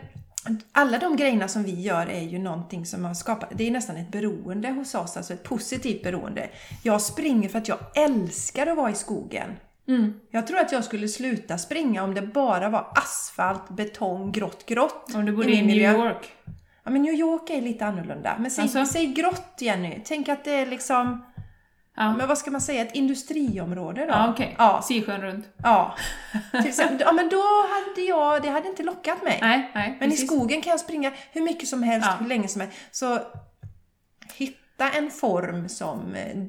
[0.71, 3.97] alla de grejerna som vi gör är ju någonting som har skapat, det är nästan
[3.97, 6.49] ett beroende hos oss, alltså ett positivt beroende.
[6.83, 9.49] Jag springer för att jag älskar att vara i skogen.
[9.87, 10.13] Mm.
[10.31, 15.15] Jag tror att jag skulle sluta springa om det bara var asfalt, betong, grått, grått.
[15.15, 15.91] Om du bodde min i New miljö.
[15.91, 16.33] York.
[16.83, 18.35] Ja, men New York är lite annorlunda.
[18.39, 18.85] Men säg, Alltså?
[18.85, 20.01] säg grått Jenny.
[20.05, 21.25] Tänk att det är liksom,
[21.99, 24.07] Ja, men vad ska man säga, ett industriområde då?
[24.11, 24.55] ja okej.
[24.57, 25.45] Ja, Sisjön runt.
[25.63, 25.95] Ja.
[26.99, 29.37] Ja, men då hade jag, det hade inte lockat mig.
[29.41, 29.97] Nej, nej.
[29.99, 30.23] men precis.
[30.23, 32.17] i skogen kan jag springa hur mycket som helst, Ja.
[32.19, 32.77] hur länge som helst.
[32.91, 33.19] Så
[34.33, 36.43] hitta en form som eh,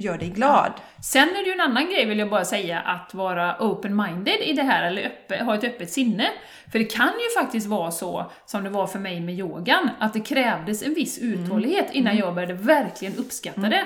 [0.00, 0.72] gör dig glad.
[1.02, 4.52] Sen är det ju en annan grej vill jag bara säga, att vara open-minded i
[4.52, 6.26] det här, eller öppe, ha ett öppet sinne.
[6.72, 10.12] För det kan ju faktiskt vara så, som det var för mig med yogan, att
[10.12, 13.84] det krävdes en viss uthållighet innan jag började verkligen uppskatta det.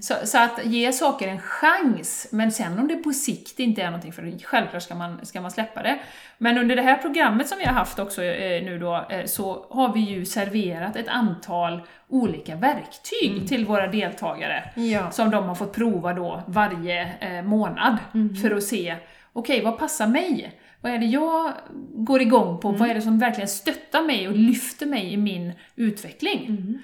[0.00, 3.86] Så, så att ge saker en chans, men sen om det på sikt inte är
[3.86, 5.98] någonting, för självklart ska man, ska man släppa det.
[6.38, 9.66] Men under det här programmet som vi har haft också eh, nu då, eh, så
[9.70, 15.10] har vi ju serverat ett antal olika verktyg till våra deltagare Ja.
[15.10, 17.98] som de har fått prova då varje eh, månad
[18.42, 18.96] för att se,
[19.32, 20.60] okej vad passar mig?
[20.80, 21.52] Vad är det jag
[21.94, 22.70] går igång på?
[22.70, 26.78] Vad är det som verkligen stöttar mig och lyfter mig i min utveckling?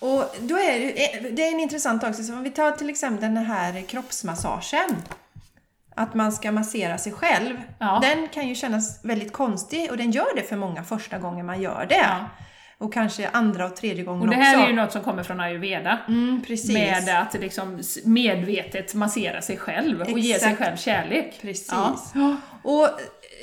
[0.00, 2.14] Och då är det, det är en intressant sak.
[2.14, 4.96] Så om vi tar till exempel den här kroppsmassagen.
[5.94, 7.56] Att man ska massera sig själv.
[7.78, 7.98] Ja.
[8.02, 11.62] Den kan ju kännas väldigt konstig och den gör det för många första gången man
[11.62, 11.94] gör det.
[11.94, 12.26] Ja.
[12.80, 14.64] Och kanske andra och tredje gången Och det här också.
[14.64, 15.98] är ju något som kommer från ayurveda.
[16.08, 16.72] Mm, precis.
[16.72, 20.58] Med att liksom medvetet massera sig själv och ge sig Exakt.
[20.58, 21.38] själv kärlek.
[21.42, 21.68] Precis.
[22.14, 22.36] Ja.
[22.62, 22.88] Och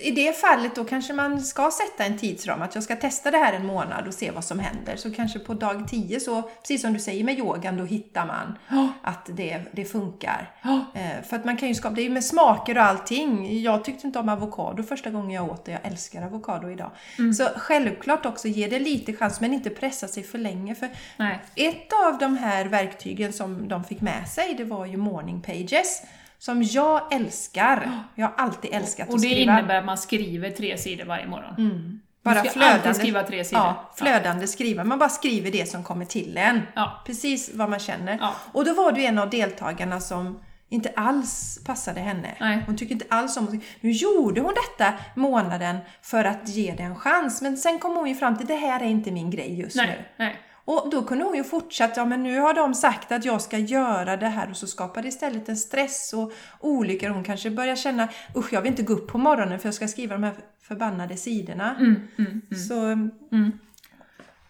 [0.02, 3.38] i det fallet då kanske man ska sätta en tidsram, att jag ska testa det
[3.38, 4.96] här en månad och se vad som händer.
[4.96, 8.58] Så kanske på dag 10, så, precis som du säger med yogan, då hittar man
[8.70, 8.90] Ja.
[9.02, 10.52] att det, det funkar.
[10.94, 13.62] Eh, för att man kan ju skapa, det är ju med smaker och allting.
[13.62, 16.92] Jag tyckte inte om avokado första gången jag åt det, jag älskar avokado idag.
[17.20, 17.34] Mm.
[17.34, 20.76] Så självklart också ge det lite chans, men inte pressa sig för länge.
[20.76, 21.40] För Nej.
[21.56, 26.02] ett av de här verktygen som de fick med sig, det var ju morning pages.
[26.40, 27.92] Som jag älskar.
[28.16, 29.52] Jag har alltid älskat Och att det skriva.
[29.52, 29.60] Mm.
[29.60, 32.02] innebär att man skriver tre sidor varje morgon.
[32.24, 33.64] bara du ska flödande, alltid skriva tre sidor.
[33.64, 34.84] Ja, flödande skriva.
[34.84, 36.62] Man bara skriver det som kommer till en.
[36.76, 37.04] Ja.
[37.06, 38.18] Precis vad man känner.
[38.22, 38.34] Ja.
[38.52, 42.36] Och då var det ju en av deltagarna som inte alls passade henne.
[42.40, 42.64] Nej.
[42.66, 43.62] Hon tycker inte alls om.
[43.82, 47.42] Nu gjorde hon detta månaden för att ge det en chans.
[47.42, 49.82] Men sen kom hon ju fram till det här är inte min grej just nu.
[49.82, 50.40] Nej, nej.
[50.68, 53.58] Och då kunde hon ju fortsätta, ja men nu har de sagt att jag ska
[53.58, 57.10] göra det här och så skapar det istället en stress och olyckor.
[57.10, 59.88] Hon kanske börjar känna, usch jag vill inte gå upp på morgonen för jag ska
[59.88, 61.76] skriva de här förbannade sidorna.
[61.76, 62.64] Mm, mm, mm.
[62.68, 63.60] Så mm.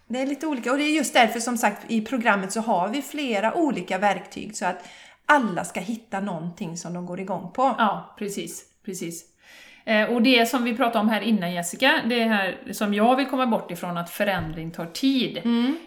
[0.07, 2.89] det är lite olika och det är just därför som sagt i programmet så har
[2.89, 4.87] vi flera olika verktyg så att
[5.25, 7.75] alla ska hitta någonting som de går igång på.
[7.77, 8.65] Ja, precis.
[8.85, 9.25] precis.
[9.87, 13.25] Eh, och det som vi pratade om här innan Jessica, det här som jag vill
[13.25, 15.41] komma bort ifrån, att förändring tar tid.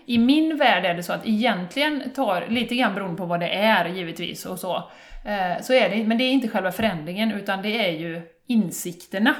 [0.06, 3.48] I min värld är det så att egentligen tar, lite grann beroende på vad det
[3.48, 4.76] är givetvis och så,
[5.24, 9.34] eh, så är det, men det är inte själva förändringen utan det är ju insikterna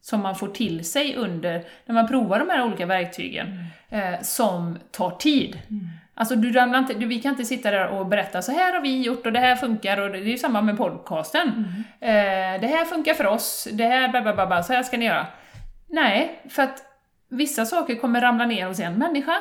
[0.00, 4.78] som man får till sig under, när man provar de här olika verktygen, eh, som
[4.90, 5.58] tar tid.
[6.22, 8.80] Alltså du ramlar inte, du, vi kan inte sitta där och berätta så här har
[8.80, 10.00] vi gjort och det här funkar.
[10.00, 11.48] Och det är ju samma med podcasten.
[12.00, 15.26] Eh, det här funkar för oss, det här bla så här ska ni göra.
[15.88, 16.82] Nej, för att
[17.28, 19.36] vissa saker kommer ramla ner hos en människa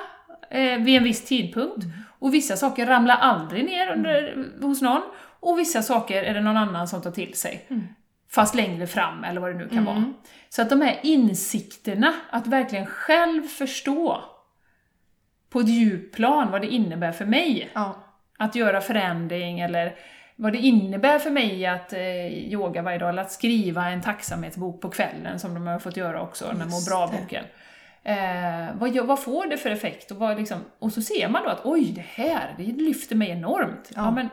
[0.49, 1.85] eh, vid en viss tidpunkt.
[2.19, 5.01] Och vissa saker ramlar aldrig ner under, hos någon.
[5.39, 7.67] Och vissa saker är det någon annan som tar till sig.
[8.31, 10.13] Fast längre fram eller vad det nu kan vara.
[10.49, 14.30] Så att de här insikterna, att verkligen själv förstå
[15.51, 17.95] på ett djupplan vad det innebär för mig Ja.
[18.37, 19.95] att göra förändring eller
[20.35, 24.81] vad det innebär för mig att eh, yoga varje dag, eller att skriva en tacksamhetsbok
[24.81, 26.85] på kvällen som de har fått göra också, den Just må det.
[26.89, 27.43] bra-boken.
[28.03, 30.11] Eh, vad, vad får det för effekt?
[30.11, 33.29] Och, vad liksom, och så ser man då att oj, det här, det lyfter mig
[33.29, 33.91] enormt.
[33.95, 34.01] Ja.
[34.01, 34.11] Ja.
[34.11, 34.29] men,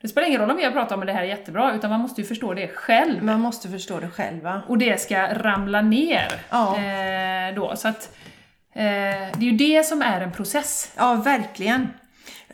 [0.00, 2.00] det spelar ingen roll om vi har pratat om det här är jättebra, utan man
[2.00, 3.24] måste ju förstå det själv.
[3.24, 4.62] Man måste förstå det själva.
[4.68, 6.32] Och det ska ramla ner.
[6.50, 6.76] Ja.
[6.78, 8.16] Eh, då, så att,
[8.74, 10.92] det är ju det som är en process.
[10.96, 11.88] Ja, verkligen.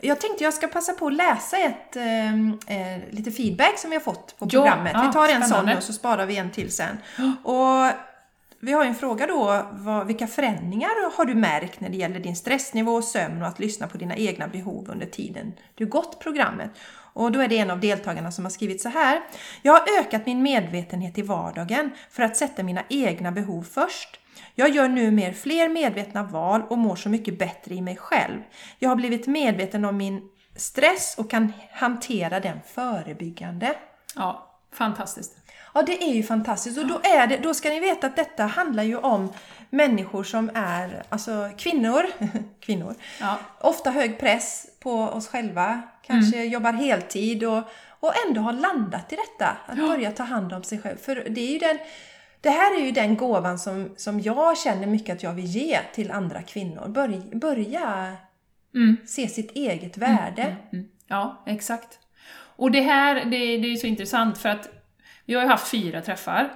[0.02, 2.34] Jag tänkte jag ska passa på att läsa ett, eh,
[2.76, 4.92] eh, lite feedback som vi har fått på Ja, programmet.
[4.94, 5.76] ja, vi tar en sån spännande.
[5.76, 6.98] och så sparar vi en till sen.
[7.44, 7.90] Och
[8.62, 12.36] vi har en fråga då, vad, vilka förändringar har du märkt när det gäller din
[12.36, 16.70] stressnivå, sömn och att lyssna på dina egna behov under tiden du gått programmet?
[17.12, 19.20] Och då är det en av deltagarna som har skrivit så här.
[19.62, 24.19] Jag har ökat min medvetenhet i vardagen för att sätta mina egna behov först.
[24.54, 28.40] Jag gör nu mer fler medvetna val och mår så mycket bättre i mig själv.
[28.78, 33.74] Jag har blivit medveten om min stress och kan hantera den förebyggande.
[34.16, 35.36] Ja, fantastiskt.
[35.74, 36.78] Ja, det är ju fantastiskt.
[36.78, 39.32] Och då, är det, då ska ni veta att detta handlar ju om
[39.70, 42.02] människor som är, alltså kvinnor,
[42.60, 43.36] kvinnor, Ja.
[43.60, 47.62] ofta hög press på oss själva, kanske jobbar heltid och,
[48.00, 50.96] och ändå har landat i detta, att börja ta hand om sig själv.
[50.96, 51.78] För det är ju den,
[52.40, 55.78] det här är ju den gåvan som, som jag känner mycket att jag vill ge
[55.94, 56.88] till andra kvinnor.
[56.88, 58.12] Börja, börja
[58.74, 58.96] Mm.
[59.06, 60.56] se sitt eget värde.
[60.72, 60.86] Mm.
[61.06, 61.98] Ja, exakt.
[62.56, 64.68] Och det här, det, det är så intressant för att
[65.24, 66.52] vi har ju haft fyra träffar.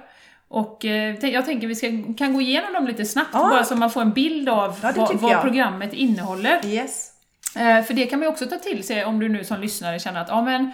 [0.47, 3.39] Och eh, jag tänker vi ska, kan gå igenom dem lite snabbt, Ja.
[3.49, 6.65] bara så man får en bild av Ja, vad, vad programmet innehåller.
[6.65, 7.11] Yes.
[7.57, 9.99] Eh, för det kan man ju också ta till sig om du nu som lyssnare
[9.99, 10.71] känner att ja men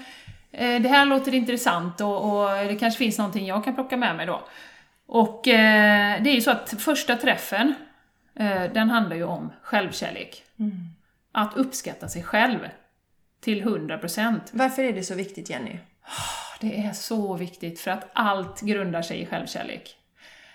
[0.51, 4.15] eh, det här låter intressant och, och det kanske finns någonting jag kan plocka med
[4.15, 4.41] mig då.
[5.13, 7.73] Och eh, det är ju så att första träffen,
[8.35, 10.43] eh, den handlar ju om självkärlek.
[11.31, 12.59] Att uppskatta sig själv
[13.41, 14.39] till 100%.
[14.51, 15.77] Varför är det så viktigt Jenny?
[16.59, 19.95] Det är så viktigt för att allt grundar sig i självkärlek.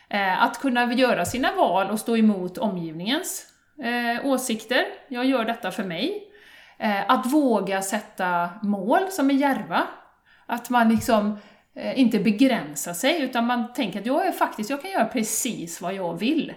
[0.08, 3.46] Eh, att kunna göra sina val och stå emot omgivningens
[3.82, 4.84] eh, åsikter.
[5.08, 6.24] Jag gör detta för mig.
[6.78, 9.82] Eh, att våga sätta mål som är djärva.
[10.46, 11.38] Att man liksom
[11.76, 15.80] Eh, inte begränsa sig utan man tänker att jag är faktiskt, jag kan göra precis
[15.80, 16.52] vad jag vill.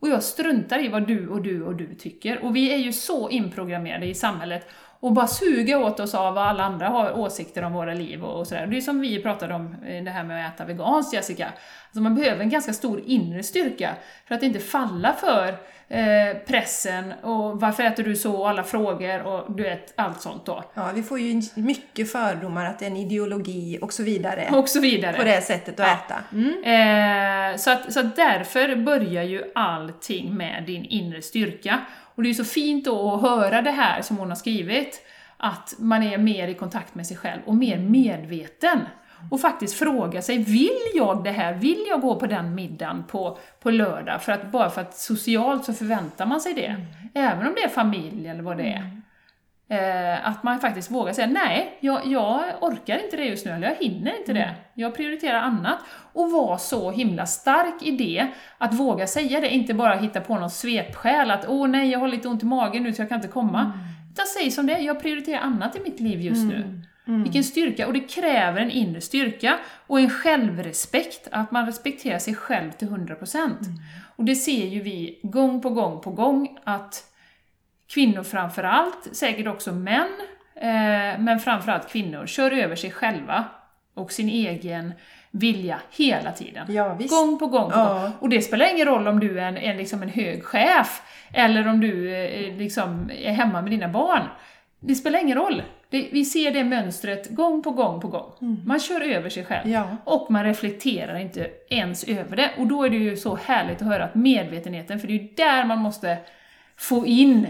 [0.00, 2.44] Och jag struntar i vad du och du och du tycker.
[2.44, 4.68] Och vi är ju så inprogrammerade i samhället
[5.02, 8.40] och bara suga åt oss av vad alla andra har åsikter om våra liv och,
[8.40, 8.66] och sådär.
[8.66, 11.46] Det är som vi pratade om, eh, det här med att äta veganskt Jessica.
[11.86, 13.90] Alltså man behöver en ganska stor inre styrka
[14.28, 15.48] för att inte falla för
[15.88, 20.46] eh, pressen och varför äter du så och alla frågor och du vet, allt sånt
[20.46, 20.64] då.
[20.74, 24.48] Ja, vi får ju mycket fördomar att det är en ideologi och så vidare.
[24.52, 25.16] Och så vidare.
[25.16, 25.92] På det sättet att Ja.
[25.92, 26.14] äta.
[26.32, 27.52] Mm.
[27.52, 31.78] Eh, så, att, så att därför börjar ju allting med din inre styrka.
[32.14, 35.02] Och det är ju så fint då att höra det här som hon har skrivit,
[35.36, 38.80] att man är mer i kontakt med sig själv och mer medveten.
[39.30, 41.54] Och faktiskt fråga sig, vill jag det här?
[41.54, 44.22] Vill jag gå på den middagen på, på lördag?
[44.22, 46.76] För att, bara för att socialt så förväntar man sig det.
[47.14, 49.01] Även om det är familj eller vad det är.
[49.72, 53.68] Eh, att man faktiskt vågar säga nej, jag, jag orkar inte det just nu, eller
[53.68, 54.54] jag hinner inte det.
[54.74, 55.78] Jag prioriterar annat.
[56.12, 58.26] Och vara så himla stark i det,
[58.58, 62.08] att våga säga det, inte bara hitta på någon svepskäl att åh nej, jag har
[62.08, 63.72] lite ont i magen nu så jag kan inte komma.
[64.12, 66.82] Utan säg som det jag prioriterar annat i mitt liv just nu.
[67.04, 72.34] Vilken styrka, och det kräver en inre styrka och en självrespekt, att man respekterar sig
[72.34, 73.50] själv till 100%.
[74.16, 77.11] Och det ser ju vi gång på gång på gång att
[77.94, 80.08] kvinnor framförallt, säkert också män,
[80.54, 83.44] eh, men framförallt kvinnor, kör över sig själva
[83.94, 84.92] och sin egen
[85.30, 86.66] vilja hela tiden.
[86.68, 86.98] Ja.
[87.00, 88.02] Gång på gång på Ja.
[88.02, 88.12] gång.
[88.20, 91.02] Och det spelar ingen roll om du är en, en, liksom en hög chef,
[91.32, 94.22] eller om du eh, liksom är hemma med dina barn.
[94.80, 95.62] Det spelar ingen roll.
[95.90, 98.62] Det, vi ser det mönstret gång på gång på gång.
[98.66, 99.66] Man kör över sig själv.
[99.66, 99.72] Mm.
[99.72, 99.96] Ja.
[100.04, 102.50] Och man reflekterar inte ens över det.
[102.58, 105.28] Och då är det ju så härligt att höra att medvetenheten, för det är ju
[105.36, 106.16] där man måste
[106.76, 107.46] få in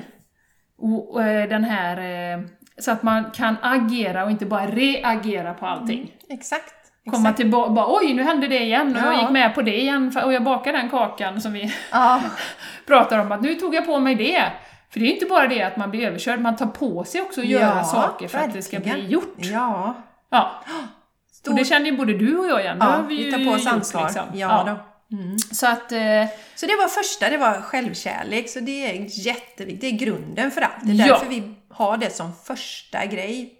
[0.82, 1.96] och, och, eh, den här,
[2.36, 2.44] eh,
[2.78, 6.12] så att man kan agera och inte bara reagera på allting.
[6.28, 6.74] Exakt.
[7.04, 7.36] Komma exakt.
[7.36, 9.20] tillbaka, bara oj nu hände det igen, och jag Ja.
[9.20, 12.20] gick med på det igen, och jag bakade den kakan som vi Ja.
[12.86, 14.42] pratar om, att nu tog jag på mig det.
[14.90, 17.40] För det är inte bara det att man blir överkörd, man tar på sig också
[17.40, 19.10] att göra Ja, saker för att det ska bli verkligen.
[19.10, 19.36] gjort.
[19.38, 19.94] Ja.
[20.30, 20.50] Ja.
[21.32, 22.76] Stor- Och det känner ju både du och jag igen.
[22.80, 24.02] Ja, vi ju tar på oss ansvar.
[24.02, 24.22] liksom.
[24.34, 24.76] Ja, Då.
[25.12, 25.38] Mm.
[25.38, 28.48] Så att, eh, Så det var första, det var självkärlek.
[28.48, 29.80] Så det är jätteviktigt.
[29.80, 30.74] Det är grunden för allt.
[30.82, 31.06] Det är Ja.
[31.06, 33.52] därför vi har det som första grej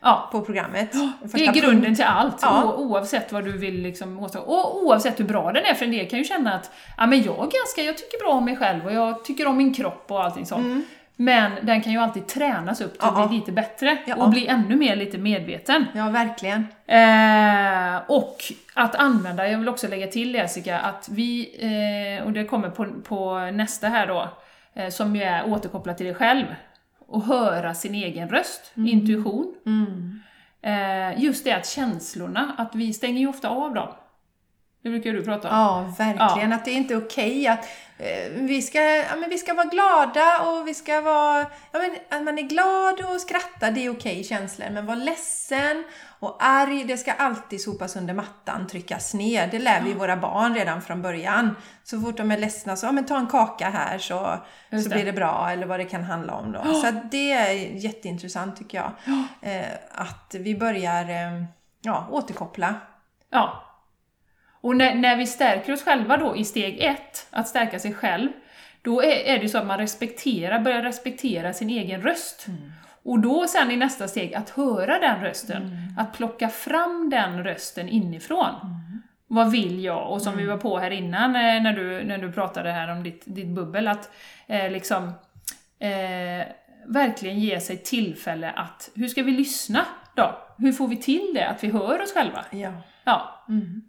[0.00, 0.28] ja.
[0.32, 0.92] på programmet.
[1.32, 2.74] Det är grunden till allt, Ja.
[2.76, 4.56] oavsett vad du vill liksom åstadkomma.
[4.62, 7.22] Och oavsett hur bra den är, för en del kan ju känna att ja, men
[7.22, 10.04] jag, är ganska, jag tycker bra om mig själv och jag tycker om min kropp
[10.08, 10.86] och allting sånt.
[11.20, 13.14] Men den kan ju alltid tränas upp till Mm.
[13.18, 13.22] Ja.
[13.24, 14.14] att bli lite bättre Ja.
[14.16, 15.84] och bli ännu mer lite medveten.
[15.94, 16.66] Ja, verkligen.
[16.86, 18.36] Eh, och
[18.74, 21.48] att använda, jag vill också lägga till Jessica, att vi,
[22.18, 24.28] eh, och det kommer på, på nästa här då,
[24.74, 26.46] eh, som ju är återkopplat till dig själv,
[27.06, 29.54] och höra sin egen röst, intuition.
[29.66, 30.20] Mm.
[30.62, 33.88] Eh, just det att känslorna, att vi stänger ju ofta av dem.
[34.82, 35.54] Det brukar du prata om.
[35.56, 36.52] Ja, verkligen.
[36.52, 37.64] Att det är inte okej att
[37.98, 41.46] eh, vi, ska, ja, men vi ska vara glada och vi ska vara...
[41.72, 44.70] Ja, men att man är glad och skrattar, det är okej känslor.
[44.70, 45.84] Men vara ledsen
[46.20, 49.48] och arg, det ska alltid sopas under mattan, tryckas ner.
[49.50, 51.56] Det lär vi våra barn redan från början.
[51.84, 54.38] Så fort de är ledsna så, ja men ta en kaka här så,
[54.70, 54.94] Just så det.
[54.94, 56.74] blir det bra, eller vad det kan handla om då.
[56.74, 57.52] Så att det är
[57.84, 58.92] jätteintressant tycker jag.
[59.42, 61.44] Eh, att vi börjar eh,
[61.82, 62.74] ja, återkoppla.
[63.30, 63.64] Ja.
[64.60, 68.28] Och när, när vi stärker oss själva då i steg ett, att stärka sig själv,
[68.82, 72.46] då är, är det så att man respekterar, börjar respektera sin egen röst.
[73.02, 77.88] Och då sen i nästa steg att höra den rösten, att plocka fram den rösten
[77.88, 78.54] inifrån.
[79.26, 80.12] Vad vill jag?
[80.12, 83.02] Och som vi var på här innan eh, när du, när du pratade här om
[83.02, 84.10] ditt, ditt bubbel, att
[84.46, 85.04] eh, liksom
[85.78, 86.46] eh,
[86.86, 90.38] verkligen ge sig tillfälle att, hur ska vi lyssna då?
[90.58, 91.48] Hur får vi till det?
[91.48, 92.44] Att vi hör oss själva?
[92.50, 92.72] Ja.
[93.04, 93.87] Ja, är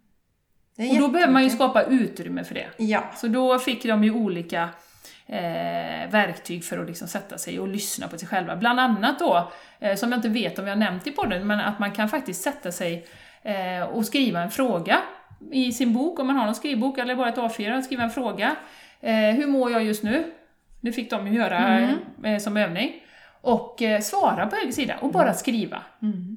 [0.90, 2.66] och då behöver man ju skapa utrymme för det.
[2.76, 3.04] Ja.
[3.16, 4.68] Så då fick de ju olika
[5.26, 8.56] eh, verktyg för att liksom sätta sig och lyssna på sig själva.
[8.56, 11.78] Bland annat då, eh, som jag inte vet om har nämnt i podden, men att
[11.78, 13.06] man kan faktiskt sätta sig
[13.42, 14.98] eh, och skriva en fråga
[15.52, 18.10] i sin bok, om man har någon skrivbok eller bara ett A4, och skriva en
[18.10, 18.56] fråga.
[19.00, 20.24] Eh, hur mår jag just nu?
[20.80, 21.88] Det fick de ju göra
[22.24, 22.92] eh, som övning.
[23.42, 25.82] Och eh, svara på höger sida och bara skriva.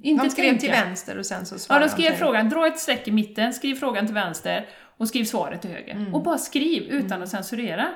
[0.03, 0.59] Inte De skrev tänka.
[0.59, 3.53] till vänster och sen så Ja, svarade de skrev frågan, dra ett streck i mitten,
[3.53, 6.09] skriv frågan till vänster och skriv svaret till höger.
[6.13, 7.89] Och bara skriv utan att censurera.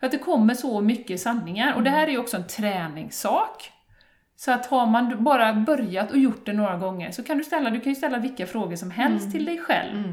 [0.00, 1.74] För att det kommer så mycket sanningar.
[1.74, 3.70] Och det här är ju också en träningssak.
[4.36, 7.70] Så att har man bara börjat och gjort det några gånger så kan du ställa,
[7.70, 10.04] du kan ju ställa vilka frågor som helst till dig själv.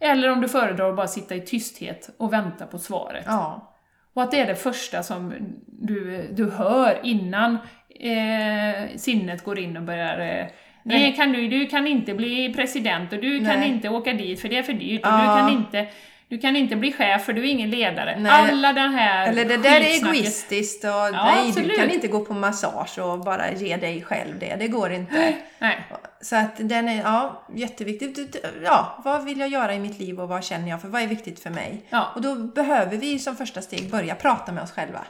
[0.00, 3.24] Eller om du föredrar att bara sitta i tysthet och vänta på svaret.
[3.26, 3.69] Ja.
[4.14, 5.34] Och att det är det första som
[5.66, 7.58] du, du hör innan
[8.00, 10.46] eh, sinnet går in och börjar eh,
[10.82, 13.68] Nej, kan du, du kan inte bli president och du kan Nej.
[13.68, 15.18] inte åka dit för det är för dyrt och Ja.
[15.20, 15.86] du kan inte...
[16.28, 18.16] du kan inte bli chef för du är ingen ledare.
[18.20, 18.32] Nej.
[18.32, 21.76] Alla den här Eller det där är egoistiskt och nej, du absolut.
[21.76, 24.56] kan inte gå på massage och bara ge dig själv det.
[24.58, 25.34] Det går inte.
[25.58, 25.78] Nej.
[26.22, 27.42] Så att den är, ja,
[28.14, 28.30] du-
[28.64, 30.88] Ja, vad vill jag göra i mitt liv och vad känner jag för?
[30.88, 31.86] Vad är viktigt för mig?
[31.90, 32.06] Ja.
[32.14, 35.00] Och då behöver vi som första steg börja prata med oss själva.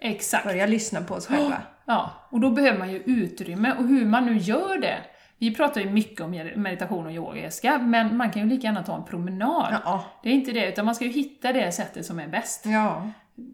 [0.00, 0.44] Exakt.
[0.44, 1.56] Börja lyssna på oss själva.
[1.90, 4.96] Ja, och då behöver man ju utrymme, och hur man nu gör det.
[5.38, 8.82] Vi pratar ju mycket om meditation och yoga, Jessica, men man kan ju lika gärna
[8.82, 9.76] ta en promenad.
[9.84, 10.04] Ja.
[10.22, 12.62] Det är inte det, utan man ska ju hitta det sättet som är bäst.
[12.66, 13.10] Ja.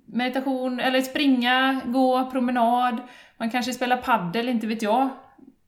[0.06, 2.96] Meditation, eller springa, gå, promenad,
[3.36, 5.08] man kanske spelar paddel, inte vet jag.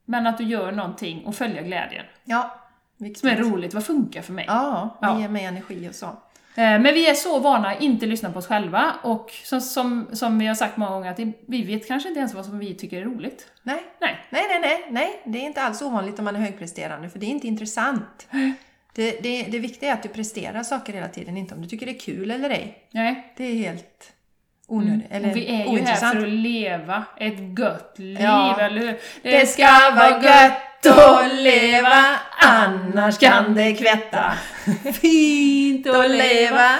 [0.07, 2.05] Men att du gör någonting och följa glädjen.
[2.25, 2.55] Ja.
[2.99, 3.19] Viktigt.
[3.21, 4.45] Som är roligt, vad funkar för mig?
[4.49, 5.21] Ja, det Ja.
[5.21, 6.07] ger mig energi och så.
[6.07, 6.13] Eh,
[6.57, 10.39] Men vi är så vana att inte lyssna på oss själva och som, som, som
[10.39, 13.01] vi har sagt många gånger, att vi vet kanske inte ens vad som vi tycker
[13.01, 13.51] är roligt.
[13.63, 13.83] Nej.
[14.01, 14.17] Nej.
[14.31, 15.23] Nej, nej, nej, nej.
[15.25, 18.29] Det är inte alls ovanligt om man är högpresterande, för det är inte intressant.
[18.95, 21.87] Det, det, det viktiga är att du presterar saker hela tiden, inte om du tycker
[21.87, 22.79] det är kul eller ej.
[22.91, 23.33] Nej.
[23.37, 24.13] Det är helt
[24.69, 25.31] onödigt, eller Mm.
[25.31, 28.61] Och vi är ju här för att leva ett gött liv, Ja.
[28.61, 28.97] eller hur?
[29.23, 32.05] Det ska vara gött att leva,
[32.39, 34.33] annars kan det kvätta.
[35.01, 36.71] Fint Att leva.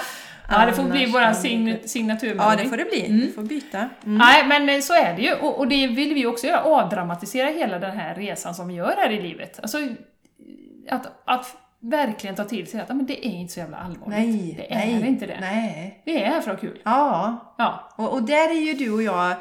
[0.51, 2.45] Ja, det får bli vår det sign, signaturmelodi.
[2.51, 3.07] Ja, det får det bli.
[3.07, 3.21] Mm.
[3.21, 3.79] Du får byta.
[3.79, 3.89] Mm.
[4.19, 5.35] Nej, men så är det ju.
[5.35, 8.95] Och, och det vill vi också göra, avdramatisera hela den här resan som vi gör
[8.97, 9.59] här i livet.
[9.63, 9.79] Alltså,
[10.91, 11.57] att, att
[11.91, 14.07] verkligen ta till sig att men det är inte så jävla allvarligt.
[14.09, 15.37] Nej, det är nej, inte det.
[15.41, 16.01] Nej.
[16.05, 16.79] Vi är här för att ha kul.
[16.85, 17.91] Ja, Ja.
[17.97, 19.35] och, och där är ju du och jag,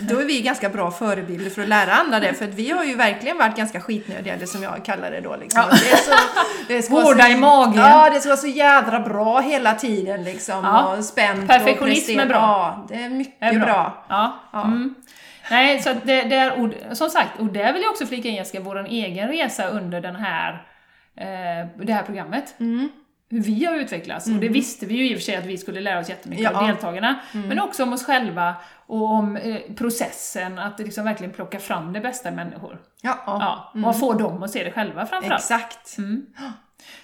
[0.00, 2.84] då är vi ganska bra förebilder för att lära andra det, för att vi har
[2.84, 5.36] ju verkligen varit ganska skitnödiga, eller som jag kallar det då.
[5.36, 5.62] Liksom.
[5.70, 5.76] Ja.
[5.82, 6.12] Det är så,
[6.68, 7.74] det ska Hårda så, i magen.
[7.76, 10.96] Ja, det ska vara så jädra bra hela tiden liksom, Ja.
[10.96, 12.38] och spänt Perfektionism och är bra.
[12.38, 13.64] Ja, det är mycket Är bra.
[13.64, 14.04] bra.
[14.08, 14.40] Ja.
[14.52, 14.62] Ja.
[14.64, 14.94] Mm.
[15.50, 18.60] Nej, så det, det är, som sagt, och där vill jag också flika in Jessica,
[18.60, 20.62] vår egen resa under den här,
[21.16, 22.54] eh, det här programmet.
[22.60, 22.88] Mm.
[23.30, 24.26] Hur vi har utvecklats.
[24.26, 26.44] Och det visste vi ju i och för sig att vi skulle lära oss jättemycket
[26.44, 26.50] Ja.
[26.50, 26.60] Mm.
[26.62, 27.20] av deltagarna.
[27.32, 28.54] Men också om oss själva
[28.86, 32.80] och om eh, processen, att liksom verkligen plocka fram det bästa i människor.
[33.02, 35.40] Ja, Ja, och få dem att se det själva framförallt.
[35.42, 35.98] exakt.
[35.98, 36.26] Mm.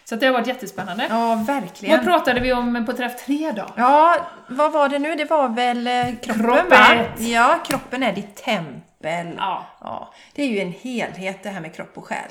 [0.05, 1.07] Så det har varit jättespännande.
[1.11, 1.97] Ja, verkligen.
[1.97, 3.67] Vad pratade vi om på träff tre då?
[3.77, 4.17] Ja,
[4.49, 5.15] vad var det nu?
[5.15, 5.93] Det var väl eh,
[6.23, 7.29] kroppen, Kroppen.
[7.31, 9.35] Ja, kroppen är ditt tempel.
[9.39, 12.31] Ja, Ja, det är ju en helhet det här med kropp och själ.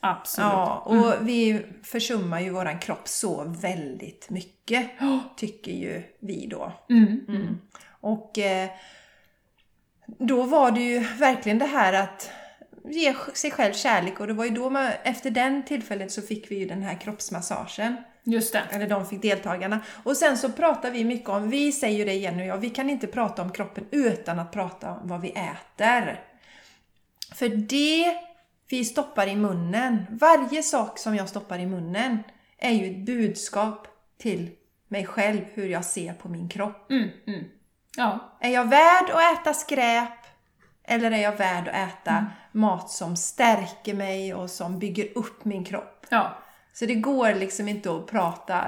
[0.00, 0.50] Absolut.
[0.50, 4.90] Ja, och vi försummar ju våran kropp så väldigt mycket,
[5.36, 6.72] tycker ju vi då.
[6.90, 7.58] Mm, mm.
[8.00, 8.70] Och eh,
[10.06, 12.30] då var det ju verkligen det här att
[12.84, 16.50] ge sig själv kärlek och det var ju då man, efter den tillfället så fick
[16.50, 17.96] vi ju den här kroppsmassagen.
[18.24, 18.62] Just det.
[18.70, 19.80] Eller de fick deltagarna.
[20.02, 22.70] Och sen så pratar vi mycket om, vi säger ju det igen och jag, vi
[22.70, 26.20] kan inte prata om kroppen utan att prata om vad vi äter.
[27.34, 28.29] För det
[28.70, 32.18] vi stoppar i munnen, varje sak som jag stoppar i munnen
[32.58, 33.86] är ju ett budskap
[34.18, 34.50] till
[34.88, 36.90] mig själv hur jag ser på min kropp.
[36.90, 37.44] Mm, mm.
[37.96, 40.08] Ja, Är jag värd att äta skräp?
[40.84, 45.64] Eller är jag värd att äta mat som stärker mig och som bygger upp min
[45.64, 46.06] kropp?
[46.08, 46.38] ja.
[46.72, 48.64] Så det går liksom inte att prata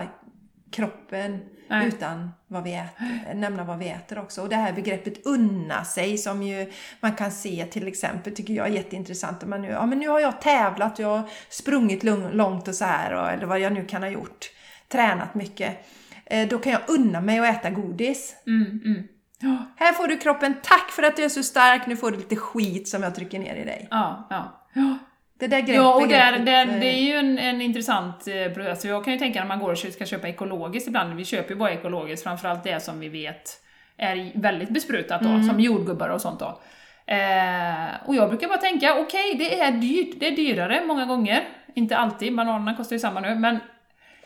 [0.71, 1.39] kroppen
[1.73, 1.89] Nej.
[1.89, 4.43] utan vad vi äter, nämna vad vi äter också.
[4.43, 8.67] Och det här begreppet unna sig som ju man kan se till exempel, tycker jag
[8.67, 9.43] är jätteintressant.
[9.43, 12.75] Om man nu, ja men nu har jag tävlat, jag har sprungit lång- långt och
[12.75, 14.51] så här och, eller vad jag nu kan ha gjort.
[14.89, 15.87] Tränat mycket.
[16.27, 18.37] Eh, Då kan jag unna mig att äta godis.
[18.47, 19.03] Mm, mm.
[19.39, 22.17] Ja, Här får du kroppen, tack för att du är så stark, nu får du
[22.17, 23.89] lite skit som jag trycker ner i dig.
[23.91, 24.67] ja, ja.
[24.73, 24.99] ja.
[25.43, 28.53] Det där greppet, Ja, och begreppet, där, eh, det är ju en, en intressant eh,
[28.55, 28.85] process.
[28.85, 31.57] Jag kan ju tänka när man går och ska köpa ekologiskt ibland, vi köper ju
[31.57, 33.61] bara ekologiskt, framförallt det som vi vet
[33.97, 35.49] är väldigt besprutat då, Mm.
[35.49, 36.61] som jordgubbar och sånt då.
[37.07, 41.45] Eh, och jag brukar bara tänka, okej, det är dyrt, det är dyrare många gånger.
[41.75, 43.59] Inte alltid, bananerna kostar ju samma nu, men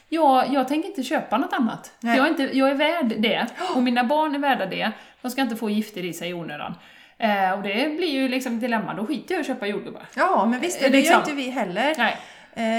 [0.09, 1.93] jag, jag tänker inte köpa något annat.
[2.01, 4.91] Jag är, inte, jag är värd det, och mina barn är värda det.
[5.23, 6.75] De ska inte få gifter i sig i onödan.
[7.19, 10.03] Eh, och det blir ju liksom dilemma, då skiter jag i att köpa jordgubbar.
[10.17, 11.12] Ja, men visst, Eh, det liksom.
[11.12, 12.17] gör inte vi heller Nej.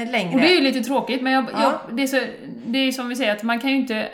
[0.03, 0.33] eh, längre.
[0.35, 1.61] Och det är ju lite tråkigt, men jag, Ja.
[1.87, 2.19] jag, det, är så,
[2.65, 4.07] det är som vi säger, att man kan ju inte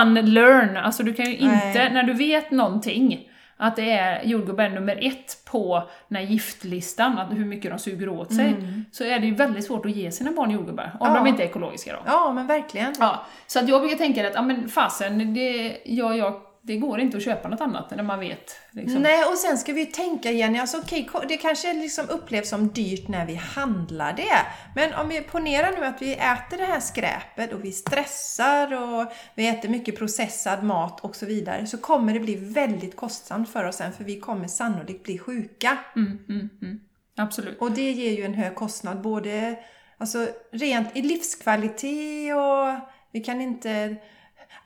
[0.00, 1.92] unlearn, alltså du kan ju inte, Nej.
[1.92, 7.30] när du vet någonting, att det är jordgubbar nummer ett på den här giftlistan, att
[7.32, 8.54] hur mycket de suger åt sig,
[8.92, 11.16] så är det ju väldigt svårt att ge sina barn jordgubbar, om Mm.
[11.18, 11.24] Ja.
[11.24, 11.98] de inte är ekologiska då.
[12.06, 12.94] Ja, men verkligen.
[13.00, 17.00] Ja, så att jag brukar tänka att, ja men fasen, det, ja, ja, det går
[17.00, 18.56] inte att köpa något annat när man vet.
[18.70, 19.02] Liksom.
[19.02, 22.48] Nej, och sen ska vi ju tänka Jenny, alltså okej, ko- det kanske liksom upplevs
[22.48, 24.46] som dyrt när vi handlar det.
[24.74, 29.12] Men om vi ponerar nu att vi äter det här skräpet och vi stressar och
[29.34, 33.64] vi äter mycket processad mat och så vidare, så kommer det bli väldigt kostsamt för
[33.64, 35.78] oss sen, för vi kommer sannolikt bli sjuka.
[35.96, 36.80] Mm, mm, mm.
[37.16, 37.58] Absolut.
[37.60, 39.58] Och det ger ju en hög kostnad, både
[39.98, 43.96] alltså, rent i livskvalitet och vi kan inte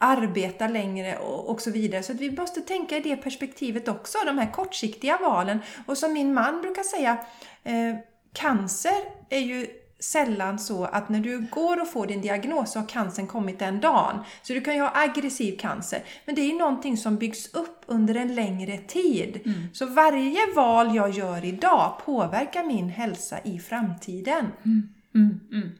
[0.03, 2.03] arbeta längre och, och så vidare.
[2.03, 5.59] Så vi måste tänka i det perspektivet också, de här kortsiktiga valen.
[5.87, 7.19] Och som min man brukar säga,
[7.65, 7.97] eh,
[8.33, 8.95] cancer
[9.29, 9.67] är ju
[10.03, 13.81] sällan så att när du går och får din diagnos så har cancern kommit den
[13.81, 14.25] dagen.
[14.43, 16.03] Så du kan ju ha aggressiv cancer.
[16.25, 19.41] Men det är ju någonting som byggs upp under en längre tid.
[19.45, 19.59] Mm.
[19.73, 24.47] Så varje val jag gör idag påverkar min hälsa i framtiden.
[24.65, 25.71] Mm, mm.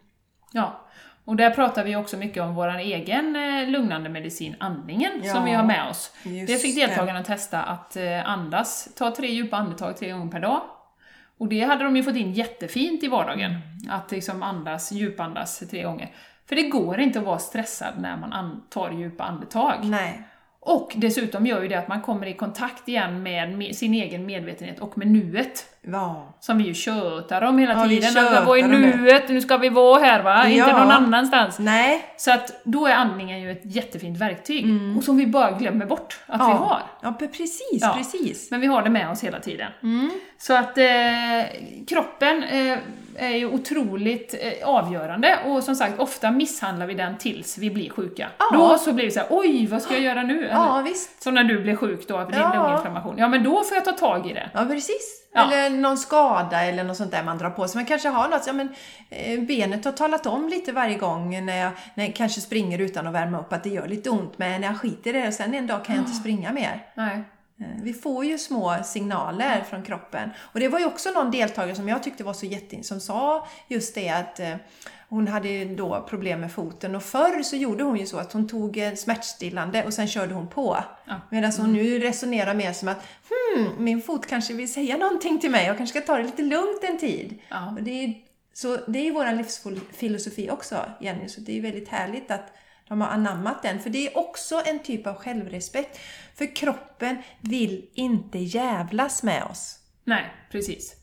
[0.53, 0.81] Ja,
[1.25, 5.45] och där pratar vi också mycket om vår egen eh, lugnande medicin, andningen, Ja, som
[5.45, 6.13] vi har med oss.
[6.25, 6.87] det fick det.
[6.87, 10.61] deltagarna testa att eh, andas, ta tre djupa andetag tre gånger per dag.
[11.39, 13.55] Och det hade de ju fått in jättefint i vardagen,
[13.91, 16.11] att liksom andas, djupandas tre gånger.
[16.49, 19.75] För det går inte att vara stressad när man an- tar djupa andetag.
[19.85, 20.23] Nej.
[20.61, 24.27] Och dessutom gör ju det att man kommer i kontakt igen med me- sin egen
[24.27, 25.67] medvetenhet och med nuet.
[25.87, 26.35] Ja.
[26.41, 28.27] Som vi ju tjötar om hela Ja, vi tiden.
[28.27, 28.67] Att om det.
[28.97, 29.29] nuet?
[29.29, 30.47] Nu ska vi vara här va?
[30.49, 30.79] Inte Ja.
[30.79, 31.59] någon annanstans.
[31.59, 32.05] Nej.
[32.17, 34.67] Så att då är andningen ju ett jättefint verktyg.
[34.99, 36.57] Och som vi bara glömmer bort att vi Mm.
[36.57, 36.63] ja.
[36.65, 36.83] har.
[37.03, 38.51] Ja, precis, precis.
[38.51, 39.73] Men vi har det med oss hela tiden.
[39.83, 40.11] Mm.
[40.39, 40.85] Så att eh,
[41.89, 42.79] kroppen eh,
[43.17, 47.91] är ju otroligt eh, avgörande och som sagt, ofta misshandlar vi den tills vi blir
[47.91, 48.29] sjuka.
[48.53, 50.39] Då så blir det så här, oj, vad ska jag göra nu?
[50.45, 51.23] Eller, Ja, visst.
[51.23, 52.53] Som när du blev sjuk då, din Ja.
[52.55, 53.15] lunginflammation.
[53.19, 54.51] Ja, men då får jag ta tag i det.
[54.55, 55.19] Ja, precis.
[55.35, 55.53] Ja.
[55.53, 57.77] Eller någon skada eller något sånt där man drar på sig.
[57.79, 58.69] Man kanske har något, ja men
[59.11, 63.07] eh, benet har talat om lite varje gång när jag, när jag kanske springer utan
[63.07, 64.39] att värma upp att det gör lite ont.
[64.39, 66.87] Men när jag skiter i det, sen en dag kan jag inte springa mer.
[66.95, 67.25] Nej.
[67.61, 70.31] Eh, Vi får ju små signaler från kroppen.
[70.39, 73.47] Och det var ju också någon deltagare som jag tyckte var så jätte som sa
[73.69, 74.55] just det att eh,
[75.13, 78.33] hon hade ju då problem med foten och förr så gjorde hon ju så att
[78.33, 80.85] hon tog en smärtstillande och sen körde hon på.
[81.05, 81.21] Ja.
[81.31, 85.51] Medan hon nu resonerar mer som att hmm, min fot kanske vill säga någonting till
[85.51, 87.39] mig och kanske ska ta det lite lugnt en tid.
[87.49, 87.71] Ja.
[87.71, 88.15] Och det är,
[88.53, 92.55] så det är vår livsfilosofi också, Jenny, så det är väldigt härligt att
[92.89, 93.81] de har anammat den.
[93.81, 96.01] För det är också en typ av självrespekt.
[96.35, 99.79] För kroppen vill inte jävlas med oss.
[100.05, 100.97] Nej, precis.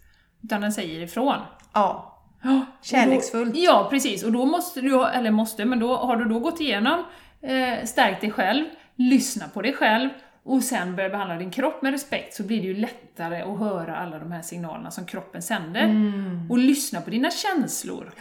[0.43, 1.41] Utan den säger ifrån.
[1.73, 3.53] Ja, Ja, Kärleksfullt.
[3.53, 4.23] Då, ja, precis.
[4.23, 7.03] Och då måste du, eller måste, men då har du då gått igenom,
[7.41, 8.65] eh, stärkt dig själv,
[8.95, 10.09] lyssna på dig själv
[10.43, 13.97] och sen börja behandla din kropp med respekt så blir det ju lättare att höra
[13.97, 15.83] alla de här signalerna som kroppen sänder.
[15.83, 16.51] Mm.
[16.51, 18.11] Och lyssna på dina känslor.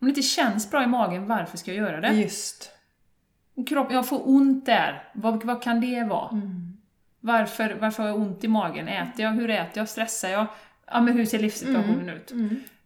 [0.00, 2.08] Om det inte känns bra i magen, varför ska jag göra det?
[2.08, 2.70] just.
[3.68, 6.28] Kropp, jag får ont där, vad, vad kan det vara?
[6.28, 6.76] Mm.
[7.20, 8.88] Varför, varför har jag ont i magen?
[8.88, 9.30] Äter jag?
[9.30, 9.88] Hur äter jag?
[9.88, 10.46] Stressar jag?
[10.86, 12.32] Ja, men hur ser livssituationen ut?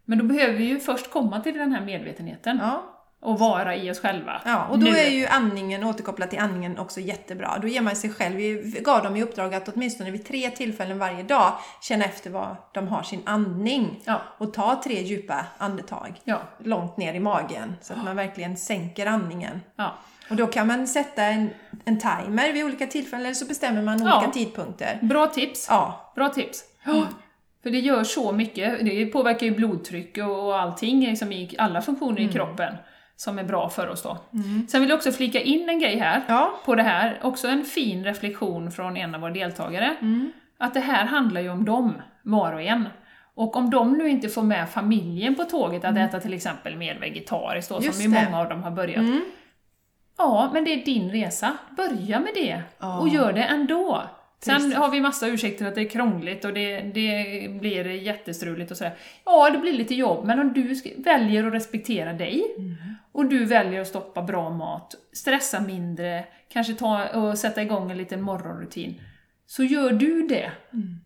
[0.09, 0.17] Mm.
[0.17, 2.83] Men då behöver vi ju först komma till den här medvetenheten Ja.
[3.21, 4.41] och vara i oss själva.
[4.45, 4.97] Ja, och då Nu.
[4.97, 7.57] är ju andningen, återkopplat till andningen, också jättebra.
[7.61, 10.99] Då ger man sig själv, vi gav dem i uppdrag att åtminstone vid tre tillfällen
[10.99, 14.01] varje dag känna efter vad de har sin andning.
[14.05, 18.57] Ja, Och ta tre djupa andetag ja, långt ner i magen så att man verkligen
[18.57, 19.61] sänker andningen.
[19.75, 19.93] ja.
[20.29, 21.49] Och då kan man sätta en,
[21.85, 24.99] en timer vid olika tillfällen eller så bestämmer man olika tidpunkter.
[25.01, 25.67] Bra tips.
[25.69, 26.63] Ja, Bra tips.
[27.63, 28.85] För det gör så mycket.
[28.85, 32.29] Det påverkar ju blodtryck och allting, liksom i alla funktioner Mm.
[32.29, 32.73] i kroppen,
[33.15, 34.17] som är bra för oss då.
[34.69, 37.19] Sen vill jag också flika in en grej här, ja, på det här.
[37.23, 39.95] Också en fin reflektion från en av våra deltagare.
[40.01, 40.31] Mm.
[40.57, 41.93] Att det här handlar ju om dem,
[42.23, 42.89] var och en.
[43.35, 46.99] Och om de nu inte får med familjen på tåget att äta till exempel mer
[46.99, 47.85] vegetariskt då, Mm.
[47.85, 48.25] Just som ju det.
[48.25, 48.97] många av dem har börjat.
[48.97, 49.21] Mm.
[50.17, 51.57] Ja, men det är din resa.
[51.77, 52.61] Börja med det.
[52.79, 52.99] Ja.
[52.99, 54.03] Och gör det ändå.
[54.41, 54.75] Sen Precis.
[54.75, 58.93] har vi massa ursäkter att det är krångligt och det, det blir jättestruligt och sådär.
[59.25, 62.75] Ja, det blir lite jobb, men om du väljer att respektera dig Mm.
[63.11, 67.97] och du väljer att stoppa bra mat, stressa mindre, kanske ta och sätta igång en
[67.97, 69.01] liten morgonrutin,
[69.45, 70.51] så gör du det.
[70.73, 70.99] Mm.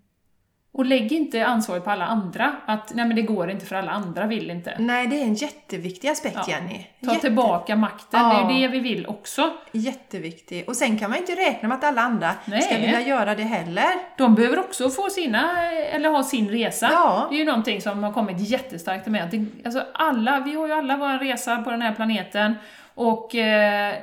[0.76, 3.92] Och lägg inte ansvaret på alla andra, att nej men det går inte för alla
[3.92, 4.76] andra vill inte.
[4.80, 6.44] Nej, det är en jätteviktig aspekt Ja.
[6.48, 6.88] Jenny.
[7.06, 8.46] Ta Jätte- tillbaka makten, Ja.
[8.48, 9.52] det är ju det vi vill också.
[9.72, 10.64] Jätteviktig.
[10.70, 12.62] Och sen kan man inte räkna med att alla andra Nej.
[12.62, 13.90] ska vilja göra det heller.
[14.18, 16.90] De behöver också få sina, eller ha sin resa.
[16.92, 17.28] Ja.
[17.30, 19.46] Det är ju någonting som har kommit jättestarkt med.
[19.66, 22.56] Alltså alla, vi har ju alla vår resa på den här planeten
[22.96, 23.94] och eh,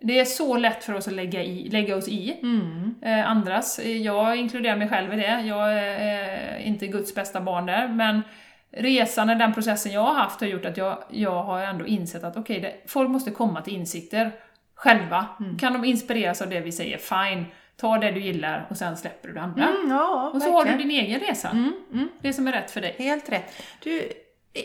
[0.00, 2.94] det är så lätt för oss att lägga, i, lägga oss i Mm.
[3.02, 3.80] eh, andras.
[3.84, 5.40] Jag inkluderar mig själv i det.
[5.40, 8.22] Jag är eh, inte Guds bästa barn där, men
[8.70, 12.24] resan, och den processen jag har haft har gjort att jag, jag har ändå insett
[12.24, 14.30] att okej, det folk måste komma till insikter
[14.74, 15.26] själva.
[15.40, 15.58] Mm.
[15.58, 17.44] Kan de inspireras av det vi säger, fine,
[17.76, 19.62] ta det du gillar och sen släpper du det andra.
[19.68, 20.88] Mm, ja, Och så har du verkligen.
[20.88, 21.48] din egen resa.
[21.50, 22.08] Mm, mm.
[22.20, 22.94] Det som är rätt för dig.
[22.98, 23.52] Helt rätt.
[23.82, 24.02] Du,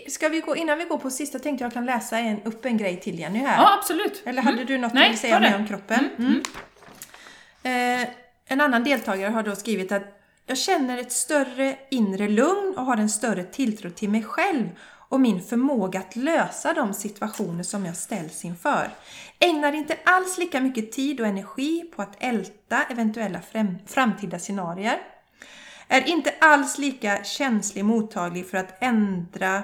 [0.10, 2.78] ska vi gå, innan vi går på sista tänkte jag kan läsa en, upp en
[2.78, 3.58] grej till Jenny här.
[3.58, 4.22] Ja, absolut.
[4.26, 6.10] Eller hade du något Nej, du vill säga mer om kroppen?
[6.18, 6.42] Mm,
[7.64, 8.02] Mm.
[8.04, 8.08] Eh,
[8.46, 10.04] en annan deltagare har då skrivit att
[10.46, 14.70] Jag känner ett större inre lugn och har en större tilltro till mig själv
[15.10, 18.90] och min förmåga att lösa de situationer som jag ställs inför.
[19.40, 24.98] Ägnar inte alls lika mycket tid och energi på att älta eventuella fram- framtida scenarier.
[25.88, 29.64] Är inte alls lika känslig mottaglig för att ändra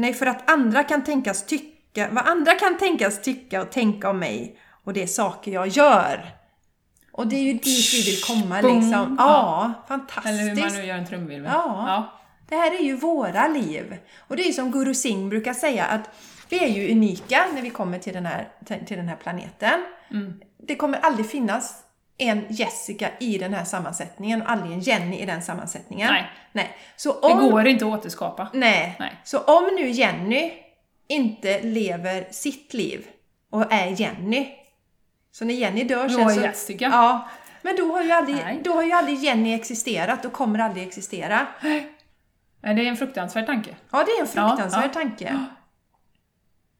[0.00, 4.18] Nej, för att andra kan tänkas tycka, vad andra kan tänkas tycka och tänka om
[4.18, 6.30] mig och det är saker jag gör.
[7.12, 8.80] Och det är ju dit vi vill komma Boom.
[8.80, 9.16] liksom.
[9.18, 10.26] Ja, fantastiskt.
[10.26, 11.50] Eller hur man nu gör en trumvirvel.
[11.54, 11.84] Ja.
[11.86, 12.20] ja.
[12.48, 13.96] Det här är ju våra liv.
[14.18, 16.10] Och det är ju som Guru Singh brukar säga att
[16.48, 18.48] vi är ju unika när vi kommer till den här,
[18.86, 19.84] till den här planeten.
[20.10, 20.40] Mm.
[20.58, 21.82] Det kommer aldrig finnas
[22.20, 26.08] en Jessica i den här sammansättningen och aldrig en Jenny i den sammansättningen.
[26.12, 26.30] Nej.
[26.52, 26.76] Nej.
[26.96, 28.48] Så Det om, går inte att återskapa.
[28.52, 28.96] Nej.
[28.98, 29.20] Nej.
[29.24, 30.52] Så om nu Jenny
[31.08, 33.06] inte lever sitt liv
[33.50, 34.48] och är Jenny,
[35.32, 36.40] så när Jenny dör sen så...
[36.40, 36.84] Jessica.
[36.84, 37.28] Ja.
[37.62, 38.60] Men då har, ju aldrig, Nej.
[38.64, 41.46] då har ju aldrig Jenny existerat och kommer aldrig existera.
[41.62, 41.94] Nej,
[42.60, 43.76] Det är en fruktansvärd tanke.
[43.90, 45.00] Ja, det är en fruktansvärd Ja, ja.
[45.00, 45.46] tanke.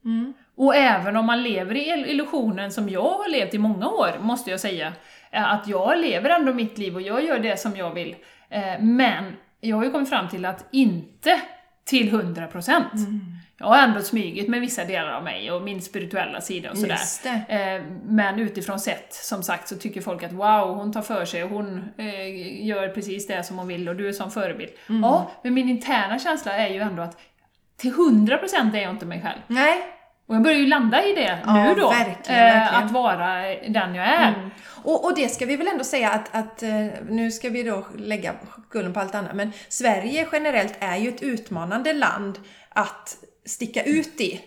[0.56, 4.50] Och även om man lever i illusionen som jag har levt i många år, måste
[4.50, 4.92] jag säga,
[5.32, 8.16] att jag lever ändå mitt liv och jag gör det som jag vill.
[8.50, 11.40] Eh, Men jag har ju kommit fram till att inte
[11.84, 12.84] till 100%.
[13.58, 16.96] Jag har ändå smugit med vissa delar av mig och min spirituella sida och sådär.
[17.48, 21.44] Eh, Men utifrån sett, som sagt, så tycker folk att wow, hon tar för sig
[21.44, 24.70] och hon eh, gör precis det som hon vill och du är som förebild.
[25.02, 27.18] Ja, men min interna känsla är ju ändå att
[27.76, 29.38] till 100% är jag inte mig själv.
[29.46, 29.82] Nej.
[30.30, 31.88] Och jag börjar ju landa i det Ja, nu då.
[31.88, 32.84] verkligen, eh, verkligen.
[32.84, 33.34] Att vara
[33.68, 34.50] den jag är.
[34.66, 37.86] Och, och det ska vi väl ändå säga att, att eh, nu ska vi då
[37.96, 38.34] lägga
[38.68, 43.16] skulden på allt annat, men Sverige generellt är ju ett utmanande land att
[43.46, 44.40] sticka ut i.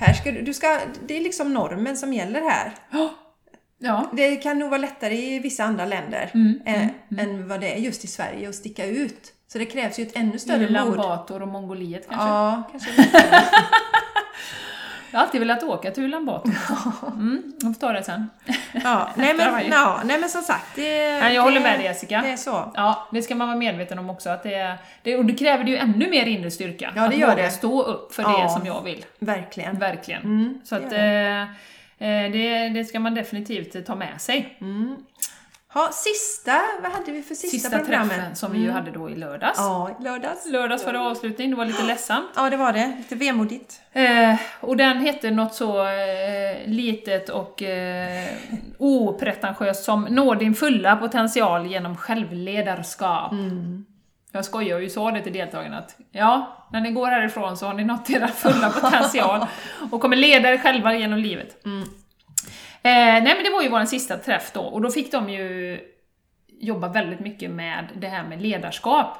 [0.00, 2.72] Här ska du, du ska, det är liksom normen som gäller här.
[3.78, 4.10] Ja.
[4.12, 6.88] Det kan nog vara lättare i vissa andra länder Mm, eh,
[7.24, 9.32] än vad det är just i Sverige att sticka ut.
[9.52, 10.96] Så det krävs ju ett ännu större mod.
[10.96, 12.28] Bator och Mongoliet kanske.
[12.28, 12.92] Ja, kanske.
[15.10, 16.52] Jag har alltid velat åka till Ulan Bator.
[17.06, 18.30] Mm, jag får ta det sen.
[18.84, 21.84] ja, nej, men, ja, nej men som sagt, det, Nej, jag det, håller med dig
[21.86, 22.20] Jessica.
[22.22, 22.72] Det är så.
[22.74, 24.30] Ja, det ska man vara medveten om också.
[24.30, 26.92] Att det, det, och det kräver ju ännu mer inre styrka.
[26.96, 27.50] Ja, det att gör våga det.
[27.50, 28.42] stå upp för Ja.
[28.42, 29.04] det som jag vill.
[29.18, 29.78] Verkligen.
[29.78, 30.22] Verkligen.
[30.22, 31.46] Mm, Så att eh, eh,
[32.32, 34.56] det, det ska man definitivt ta med sig.
[35.72, 38.10] Ha, sista, vad hade vi för sista, Sista programmet?
[38.16, 39.58] träffen som vi ju hade då i lördags.
[39.58, 40.46] Ja, lördags.
[40.46, 42.30] Lördags var det avslutning, det var lite ledsamt.
[42.36, 42.92] Ja, det var det.
[42.98, 43.80] Lite vemodigt.
[43.92, 48.28] Eh, och den hette något så eh, litet och eh,
[48.78, 53.32] opretentiöst som Nå din fulla potential genom självledarskap.
[54.32, 57.74] Jag skojar ju sa det till deltagarna att ja, när ni går härifrån så har
[57.74, 59.46] ni nått er fulla potential
[59.90, 61.66] och kommer leda er själva genom livet.
[61.66, 61.70] Eh,
[62.82, 65.78] nej men det var ju vår sista träff då och då fick de ju
[66.60, 69.18] jobba väldigt mycket med det här med ledarskap.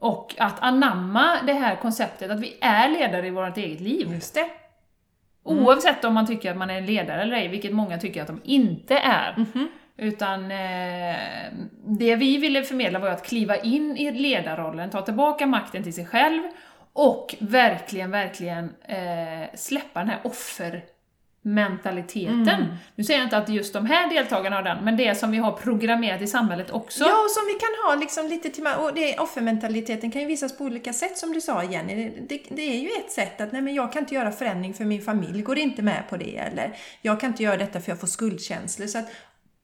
[0.00, 4.12] Och att anamma det här konceptet att vi är ledare i vårt eget liv.
[4.12, 4.46] Just det.
[5.42, 8.26] Oavsett om man tycker att man är en ledare eller ej, vilket många tycker att
[8.26, 9.34] de inte är.
[9.36, 9.68] Mhm.
[9.96, 11.16] Utan eh,
[11.84, 16.06] det vi ville förmedla var att kliva in i ledarrollen, ta tillbaka makten till sig
[16.06, 16.42] själv
[16.92, 20.20] och verkligen, verkligen eh, släppa den här
[21.48, 22.48] offermentaliteten.
[22.48, 22.66] Mm.
[22.94, 25.38] Nu säger jag inte att just de här deltagarna har den, men det som vi
[25.38, 27.04] har programmerat i samhället också.
[27.04, 30.58] Ja, och som vi kan ha liksom lite till och det offermentaliteten kan ju visas
[30.58, 31.94] på olika sätt som du sa Jenny.
[31.94, 34.74] Det, det, det är ju ett sätt att nej men jag kan inte göra förändring
[34.74, 37.90] för min familj går inte med på det eller jag kan inte göra detta för
[37.90, 38.86] jag får skuldkänslor.
[38.86, 39.06] Så att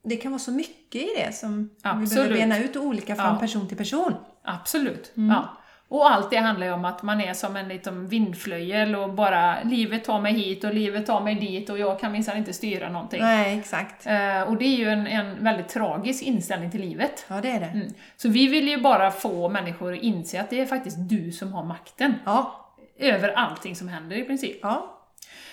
[0.05, 2.39] det kan vara så mycket i det som vi behöver Absolut.
[2.39, 3.39] bena ut och olika från Ja.
[3.41, 4.15] person till person.
[4.45, 5.13] Absolut.
[5.17, 5.31] Mm.
[5.31, 5.59] Ja.
[5.95, 9.63] Och allt det handlar ju om att man är som en liten vindflöjel och bara
[9.63, 12.89] livet tar mig hit och livet tar mig dit och jag kan minsann inte styra
[12.89, 13.21] någonting.
[13.23, 14.07] Nej, exakt.
[14.07, 17.25] Eh, och det är ju en, en väldigt tragisk inställning till livet.
[17.29, 17.67] Ja, det är det.
[17.67, 17.89] Mm.
[18.17, 21.53] Så vi vill ju bara få människor att inse att det är faktiskt du som
[21.53, 24.59] har makten Ja, över allting som händer i princip.
[24.63, 25.01] ja.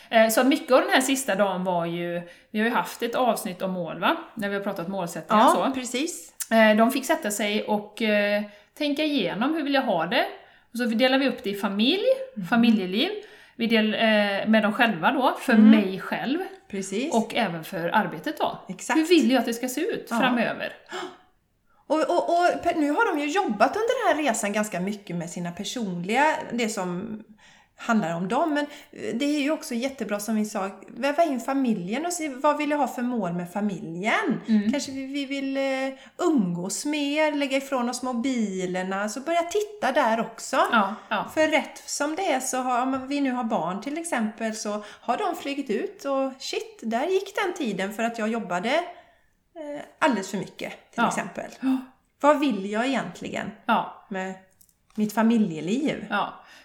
[0.10, 2.22] Eh, Så mycket av den här sista dagen var ju,
[2.52, 4.16] vi har ju haft ett avsnitt om mål va?
[4.36, 5.60] När vi har pratat målsättningar och så.
[5.60, 6.34] ja precis.
[6.52, 8.44] Eh, De fick sätta sig och eh,
[8.82, 10.26] tänka igenom hur vill jag ha det.
[10.72, 12.06] Och så delar vi upp det i familj,
[12.50, 13.10] familjeliv,
[13.56, 14.00] vi del, eh,
[14.50, 16.40] med dem själva då, för mig själv
[16.72, 17.14] Precis.
[17.14, 18.60] och även för arbetet då.
[18.70, 19.00] Exakt.
[19.00, 20.20] Hur vill jag att det ska se ut Ja.
[20.20, 20.74] framöver?
[21.88, 25.30] Och, och, och nu har de ju jobbat under den här resan ganska mycket med
[25.30, 27.24] sina personliga, det som
[27.82, 28.54] handlar om dem.
[28.54, 28.66] Men
[29.20, 32.70] det är ju också jättebra som vi sa, väva in familjen och se vad vill
[32.72, 34.42] jag ha för mål med familjen.
[34.72, 40.20] Kanske vi, vi vill eh, umgås mer, lägga ifrån oss mobilerna, så börja titta där
[40.20, 40.58] också.
[40.72, 41.26] Ja, ja.
[41.34, 44.84] För rätt som det är så har, om vi nu har barn till exempel så
[45.02, 48.70] har de flugit ut och shit, där gick den tiden för att jag jobbade
[49.56, 51.08] eh, alldeles för mycket till Ja.
[51.08, 51.52] exempel.
[52.20, 53.52] Vad vill jag egentligen
[54.10, 54.34] med
[54.96, 56.06] mitt familjeliv?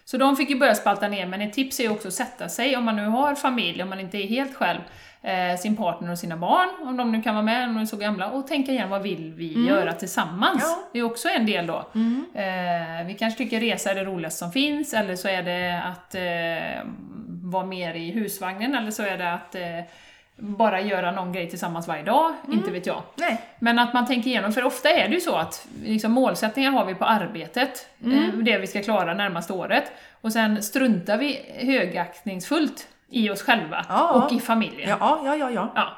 [0.08, 2.48] Så de fick ju börja spalta ner, men ett tips är ju också att sätta
[2.48, 4.78] sig, om man nu har familj, om man inte är helt själv,
[5.22, 7.86] eh, sin partner och sina barn, om de nu kan vara med, om de är
[7.86, 10.62] så gamla, och tänka igen vad vill vi göra tillsammans?
[10.62, 10.88] Ja.
[10.92, 11.76] Det är också en del då.
[12.34, 16.14] Eh, vi kanske tycker resa är det roligaste som finns, eller så är det att
[16.14, 16.90] eh,
[17.52, 19.80] vara mer i husvagnen, eller så är det att eh,
[20.38, 23.02] bara göra någon grej tillsammans varje dag, inte vet jag.
[23.14, 23.40] Nej.
[23.58, 26.84] Men att man tänker igenom, för ofta är det ju så att liksom, målsättningar har
[26.84, 29.84] vi på arbetet, eh, det vi ska klara närmaste året,
[30.20, 31.40] och sen struntar vi
[32.00, 34.10] högaktningsfullt i oss själva Ja.
[34.10, 34.88] och i familjen.
[35.00, 35.72] Ja, ja, ja, ja.
[35.74, 35.88] Ja.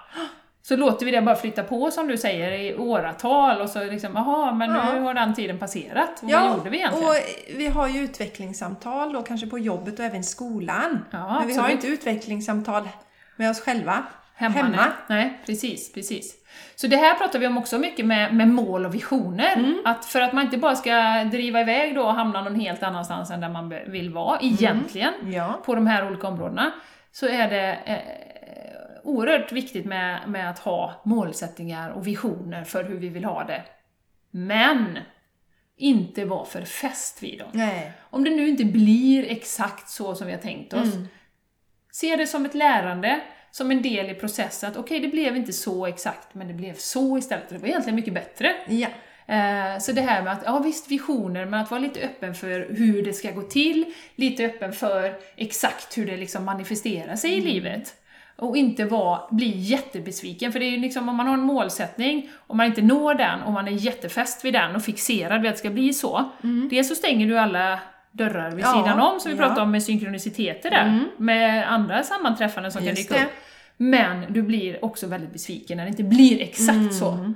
[0.62, 4.12] Så låter vi det bara flytta på som du säger i åratal och så liksom,
[4.14, 4.93] jaha, men Ja.
[4.95, 6.22] nu har den tiden passerat.
[6.22, 7.09] Och Ja, vad gjorde vi egentligen?
[7.09, 7.14] och
[7.57, 11.05] vi har ju utvecklingssamtal då kanske på jobbet och även i skolan.
[11.11, 12.89] Ja, Men vi har ju inte utvecklingssamtal
[13.36, 14.03] med oss själva.
[14.39, 14.76] Hemma, hemma.
[14.76, 14.93] Nej.
[15.09, 16.34] nej, precis, precis.
[16.76, 19.57] Så det här pratar vi om också mycket med, med mål och visioner.
[19.57, 19.82] Mm.
[19.84, 23.30] Att för att man inte bara ska driva iväg då och hamna någon helt annanstans
[23.30, 25.62] än där man vill vara, egentligen, Ja.
[25.64, 26.72] på de här olika områdena,
[27.12, 27.99] så är det eh,
[29.05, 33.62] oerhört viktigt med, med att ha målsättningar och visioner för hur vi vill ha det.
[34.30, 34.99] Men
[35.76, 37.49] inte vara för fäst vid dem.
[37.53, 37.93] Nej.
[38.11, 40.89] Om det nu inte blir exakt så som vi har tänkt oss,
[41.93, 43.20] se det som ett lärande,
[43.51, 44.71] som en del i processen.
[44.71, 47.49] Att okej, det blev inte så exakt, men det blev så istället.
[47.49, 48.55] Det var egentligen mycket bättre.
[48.69, 48.89] Ja.
[49.35, 52.67] Eh, Så det här med att, ja visst visioner, men att vara lite öppen för
[52.71, 53.85] hur det ska gå till,
[54.15, 57.95] lite öppen för exakt hur det liksom manifesterar sig i livet.
[58.37, 62.31] Och inte vara, bli jättebesviken, för det är ju liksom om man har en målsättning,
[62.35, 65.55] och man inte når den, och man är jättefäst vid den och fixerad vid att
[65.55, 66.31] det ska bli så,
[66.71, 67.81] dels så stänger du alla
[68.13, 69.43] dörrar vid Ja, sidan om, som vi ja.
[69.43, 73.27] pratade om med synkroniciteter där, med andra sammanträffanden som kan Just dyka det.
[73.27, 73.33] upp.
[73.77, 77.35] Men du blir också väldigt besviken när det inte blir exakt Mm, så.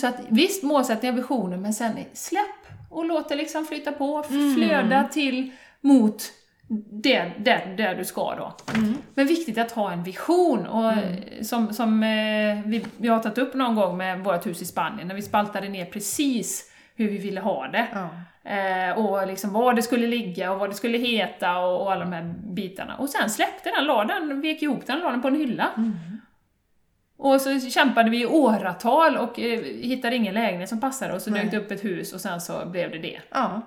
[0.00, 2.44] Så att visst, målsättningar visioner, men sen släpp
[2.90, 4.54] och låt det liksom flytta på, Mm.
[4.54, 5.50] flöda till
[5.80, 6.22] mot
[6.90, 8.52] det, där, där du ska då.
[8.74, 8.94] Mm.
[9.14, 10.92] Men viktigt att ha en vision, och
[11.42, 12.08] som, som eh,
[12.66, 15.68] vi, vi har tagit upp någon gång med vårt hus i Spanien, när vi spaltade
[15.68, 16.69] ner precis
[17.00, 17.86] hur vi ville ha det.
[18.44, 22.04] Eh, och liksom var det skulle ligga och vad det skulle heta och, och alla
[22.04, 22.96] de här bitarna.
[22.96, 25.68] Och sen släppte den, la den, vek ihop den, la den på en hylla.
[27.18, 31.30] Och så kämpade vi i åratal och eh, hittade ingen lägenhet som passade och så
[31.30, 31.42] Nej.
[31.42, 33.20] dök det upp ett hus och sen så blev det det.
[33.30, 33.62] Ja.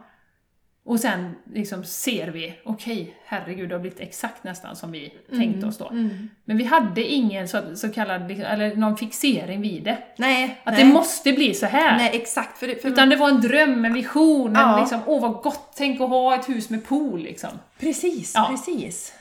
[0.86, 5.68] Och sen liksom ser vi, okej, herregud, det har blivit exakt nästan som vi tänkte
[5.68, 5.90] oss då.
[5.90, 6.30] Mm.
[6.46, 9.98] Men vi hade ingen så, så kallad, liksom, eller någon fixering vid det.
[10.18, 10.62] Nej.
[10.64, 10.84] Att nej.
[10.84, 11.98] det måste bli så här.
[11.98, 12.58] Nej, exakt.
[12.58, 14.80] För det, för Utan det var en dröm, en vision, en Ja.
[14.80, 17.50] liksom, åh vad gott, tänk att ha ett hus med pool liksom.
[17.80, 18.48] Precis, Ja.
[18.52, 19.14] precis.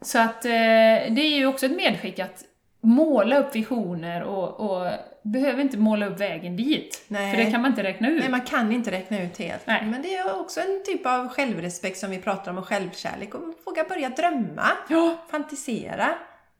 [0.00, 2.44] Så att eh, det är ju också ett medskick att
[2.80, 4.90] måla upp visioner och, och
[5.22, 7.04] behöver inte måla upp vägen dit.
[7.08, 7.30] Nej.
[7.36, 8.20] För det kan man inte räkna ut.
[8.20, 9.66] Nej, man kan inte räkna ut helt.
[9.66, 9.86] Nej.
[9.86, 13.40] Men det är också en typ av självrespekt som vi pratar om och självkärlek och
[13.66, 16.08] våga börja drömma, Ja, fantisera.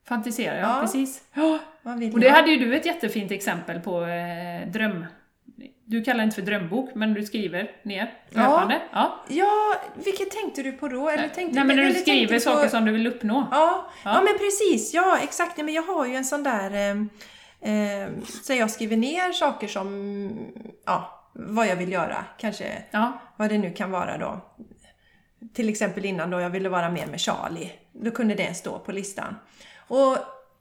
[0.09, 0.81] fantisera, ja, Ja.
[0.81, 1.23] precis.
[1.35, 1.59] Ja.
[2.13, 2.33] Och det jag?
[2.35, 5.07] hade ju du ett jättefint exempel på eh, dröm...
[5.85, 8.41] Du kallar det inte för drömbok, men du skriver ner Ja.
[8.41, 8.81] löpande.
[8.93, 9.25] Ja.
[9.29, 11.09] Ja, vilket tänkte du på då?
[11.09, 13.47] Eller tänkte, Nej, men när du skriver på- saker som du vill uppnå.
[13.51, 14.11] Ja, ja.
[14.15, 14.23] Ja.
[14.23, 14.95] men precis.
[14.95, 15.59] Ja, exakt.
[15.59, 16.71] Ja, men jag har ju en sån där...
[17.63, 18.09] Eh, eh,
[18.45, 20.31] så jag skriver ner saker som...
[20.87, 22.25] Ja, vad jag vill göra.
[22.39, 23.13] Kanske Ja.
[23.37, 24.41] vad det nu kan vara då.
[25.55, 27.73] Till exempel innan då jag ville vara mer med Charlie.
[27.93, 29.37] Då kunde det stå på listan.
[29.89, 30.17] Och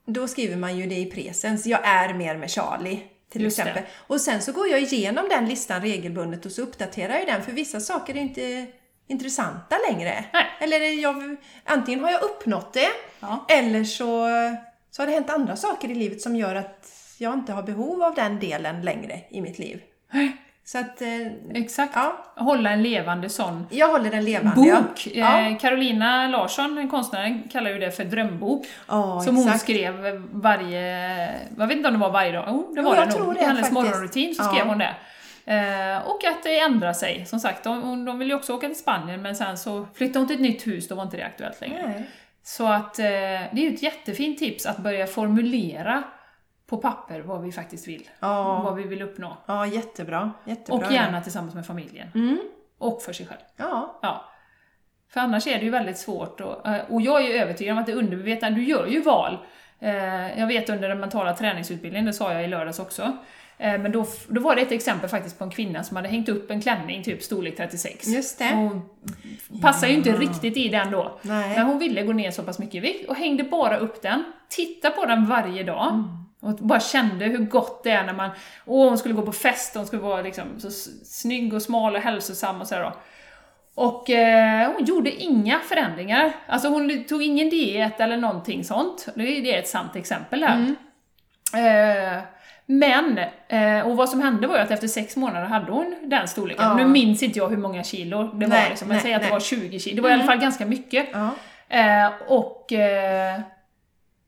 [0.05, 1.65] då skriver man ju det i presens.
[1.65, 2.99] Jag är mer med Charlie.
[3.31, 3.61] Till Just det.
[3.63, 3.83] exempel.
[4.07, 7.43] Och sen så går jag igenom den listan regelbundet och så uppdaterar jag den.
[7.43, 8.65] För vissa saker är inte
[9.07, 10.25] intressanta längre.
[10.33, 10.45] Nej.
[10.59, 12.89] Eller jag, antingen har jag uppnått det
[13.19, 13.45] Ja.
[13.49, 14.27] eller så,
[14.99, 16.87] så har det hänt andra saker i livet som gör att
[17.17, 19.81] jag inte har behov av den delen längre i mitt liv.
[20.65, 21.07] Så att, eh,
[21.53, 21.91] Exakt.
[21.95, 24.55] ja, Hålla en levande sån jag håller den levande.
[24.55, 25.07] bok.
[25.13, 25.39] Ja.
[25.39, 28.65] Eh, Carolina Larsson, en konstnär, kallar ju det för drömbok.
[28.87, 29.61] Ja, som hon exakt.
[29.63, 30.81] skrev varje,
[31.57, 33.37] jag vet inte om det var varje dag, jo det var jag det nog.
[33.37, 34.47] I hennes morgonrutin så Ja.
[34.53, 34.95] skrev hon det.
[35.45, 37.63] Eh, och att det ändrar sig, som sagt.
[37.63, 40.41] De, de vill ju också åka till Spanien men sen så flyttade hon till ett
[40.41, 41.87] nytt hus, då var inte det aktuellt längre.
[41.87, 42.09] Nej.
[42.49, 46.03] Så att eh, det är ju ett jättefint tips att börja formulera
[46.67, 48.09] på papper vad vi faktiskt vill.
[48.19, 48.61] Ja.
[48.63, 49.37] Vad vi vill uppnå.
[49.45, 50.31] Ja, jättebra.
[50.45, 50.87] jättebra.
[50.87, 52.11] Och gärna tillsammans med familjen.
[52.15, 52.39] Mm.
[52.77, 53.39] Och för sig själv.
[53.57, 53.99] Ja.
[54.01, 54.25] Ja.
[55.09, 57.77] För annars är det ju väldigt svårt och, eh, och jag är ju övertygad om
[57.79, 59.37] att det undermedvetna, du gör ju val.
[59.79, 63.17] Eh, Jag vet under den mentala träningsutbildningen, det sa jag i lördags också,
[63.59, 66.51] men då, då var det ett exempel faktiskt på en kvinna som hade hängt upp
[66.51, 68.07] en klänning, typ storlek 36.
[68.07, 68.53] Just det.
[68.53, 68.81] Hon
[69.61, 71.19] passar ju inte riktigt i den då.
[71.21, 71.55] Nej.
[71.55, 74.23] Men hon ville gå ner så pass mycket i vikt och hängde bara upp den,
[74.49, 75.87] titta på den varje dag.
[75.87, 76.03] Mm.
[76.41, 78.29] Och bara kände hur gott det är när man,
[78.65, 80.71] åh hon skulle gå på fest, hon skulle vara liksom så
[81.03, 82.93] snygg och smal och hälsosam och sådär då.
[83.75, 86.35] Och eh, hon gjorde inga förändringar.
[86.47, 89.07] Alltså hon tog ingen diet eller någonting sånt.
[89.15, 90.75] Det är ett sant exempel där.
[91.53, 92.23] Eh,
[92.71, 93.17] men,
[93.47, 96.65] eh, och vad som hände var ju att efter sex månader hade hon den storleken.
[96.65, 96.75] Ja.
[96.75, 99.25] Nu minns inte jag hur många kilo det var, Nej, liksom, men säg att det
[99.25, 99.33] nej.
[99.33, 99.95] var 20 kilo.
[99.95, 101.07] Det var i alla fall ganska mycket.
[101.13, 101.29] Ja.
[101.69, 103.39] Eh, och eh,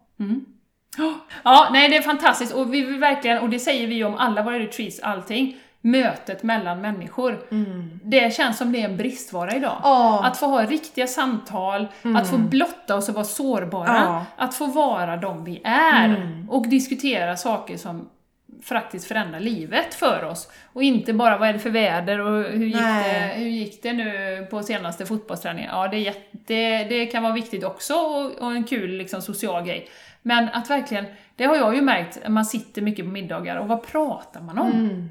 [1.44, 4.44] Ja, nej det är fantastiskt och vi vill verkligen, och det säger vi om alla
[4.44, 7.40] våra retreats, allting, mötet mellan människor.
[8.04, 9.80] Det känns som det är en bristvara idag.
[9.84, 10.24] Ja.
[10.26, 11.88] Att få ha riktiga samtal,
[12.18, 14.26] att få blotta oss och vara sårbara, Ja.
[14.38, 18.10] att få vara de vi är och diskutera saker som
[18.64, 20.50] faktiskt förändrar livet för oss.
[20.74, 23.94] Och inte bara vad är det för väder och hur gick, det, hur gick det
[23.94, 25.70] nu på senaste fotbollsträningen?
[25.74, 29.64] Ja, det, är jätte, det kan vara viktigt också och, och en kul liksom, social
[29.66, 29.88] grej.
[30.28, 31.06] Men att verkligen,
[31.36, 35.10] det har jag ju märkt, man sitter mycket på middagar och vad pratar man om?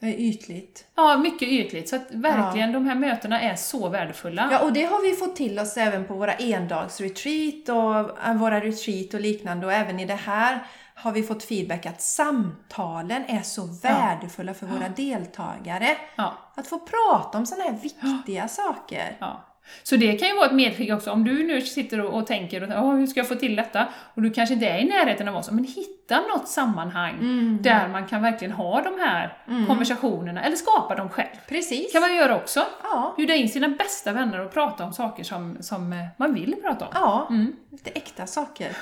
[0.00, 0.86] Det är ytligt.
[0.94, 1.88] Ja, mycket ytligt.
[1.88, 4.48] Så att verkligen, de här mötena är så värdefulla.
[4.52, 8.60] Ja, och det har vi fått till oss även på våra endagsretreat och äh, våra
[8.60, 13.42] retreat och liknande och även i det här har vi fått feedback att samtalen är
[13.42, 15.96] så värdefulla för våra deltagare.
[16.16, 16.34] Ja.
[16.54, 19.16] Att få prata om sådana här viktiga saker.
[19.18, 19.51] Ja.
[19.82, 22.62] Så det kan ju vara ett medskick också, om du nu sitter och, och tänker
[22.62, 23.86] och, "Åh, hur ska jag få till detta?
[24.14, 27.18] Och du kanske inte är i närheten av oss, men hitta något sammanhang
[27.62, 29.36] där man kan verkligen ha de här
[29.66, 31.28] konversationerna, eller skapa dem själv.
[31.48, 31.92] Precis.
[31.92, 32.66] kan man göra också.
[32.82, 33.14] Ja.
[33.16, 36.84] Bjuda in sina bästa vänner och prata om saker som, som eh, man vill prata
[36.84, 36.90] om.
[36.94, 37.28] Ja,
[37.70, 38.76] lite äkta saker.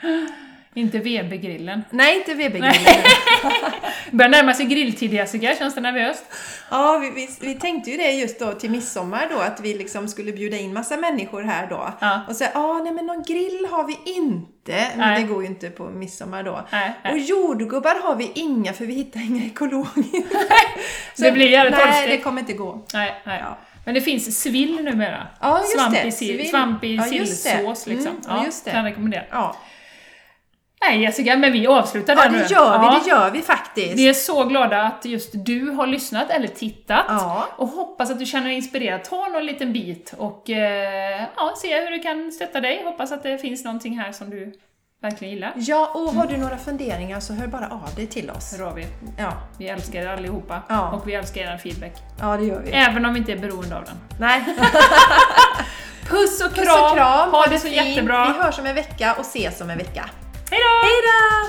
[0.76, 1.84] Inte VB-grillen.
[1.90, 3.02] Nej, inte VB-grillen.
[4.10, 6.24] Börjar närma sig grilltid Jessica, känns det nervöst?
[6.70, 10.08] Ja, vi, vi, vi tänkte ju det just då till midsommar då, att vi liksom
[10.08, 11.92] skulle bjuda in massa människor här då.
[12.00, 12.20] Ja.
[12.28, 14.86] Och säga, ah, nej men någon grill har vi inte.
[14.96, 15.22] Men Nej.
[15.22, 16.66] det går ju inte på midsommar då.
[16.72, 17.12] Nej, nej.
[17.12, 20.02] Och jordgubbar har vi inga, för vi hittar inga ekologiska.
[21.14, 22.86] Så- Det blir jävligt Nej, det kommer inte gå.
[22.94, 23.40] Nej, nej.
[23.44, 23.58] Ja.
[23.84, 25.26] Men det finns svill numera.
[25.40, 26.22] Ja, just svamp det.
[26.22, 28.10] i, svamp i Ja, sillsås liksom.
[28.10, 28.70] Mm, ja, just det.
[28.70, 29.22] Kan jag rekommendera.
[29.30, 29.56] Ja,
[30.80, 32.38] Nej Jessica, men vi avslutar ja där nu.
[32.38, 33.00] det gör vi, Ja.
[33.04, 33.98] det gör vi faktiskt.
[33.98, 37.04] Vi är så glada att just du har lyssnat eller tittat.
[37.08, 37.46] Ja.
[37.56, 39.04] Och hoppas att du känner dig inspirerad.
[39.04, 42.82] Ta någon liten bit och eh, ja, se hur du kan stötta dig.
[42.84, 44.52] Hoppas att det finns någonting här som du
[45.02, 45.52] verkligen gillar.
[45.56, 48.56] Ja, och har du några funderingar så hör bara av dig till oss.
[48.58, 48.86] Hör av er.
[49.18, 50.62] Ja, Vi älskar er allihopa.
[50.68, 50.90] Ja.
[50.90, 51.92] Och vi älskar er feedback.
[52.20, 52.70] ja det gör vi.
[52.70, 53.94] Även om vi inte är beroende av den.
[54.20, 54.42] Nej.
[56.08, 56.64] Puss och kram!
[56.66, 57.86] Puss och kram, Ha det så fint.
[57.86, 58.32] jättebra!
[58.38, 60.04] Vi hörs om en vecka och ses om en vecka.
[60.50, 60.60] Hej
[61.02, 61.48] då!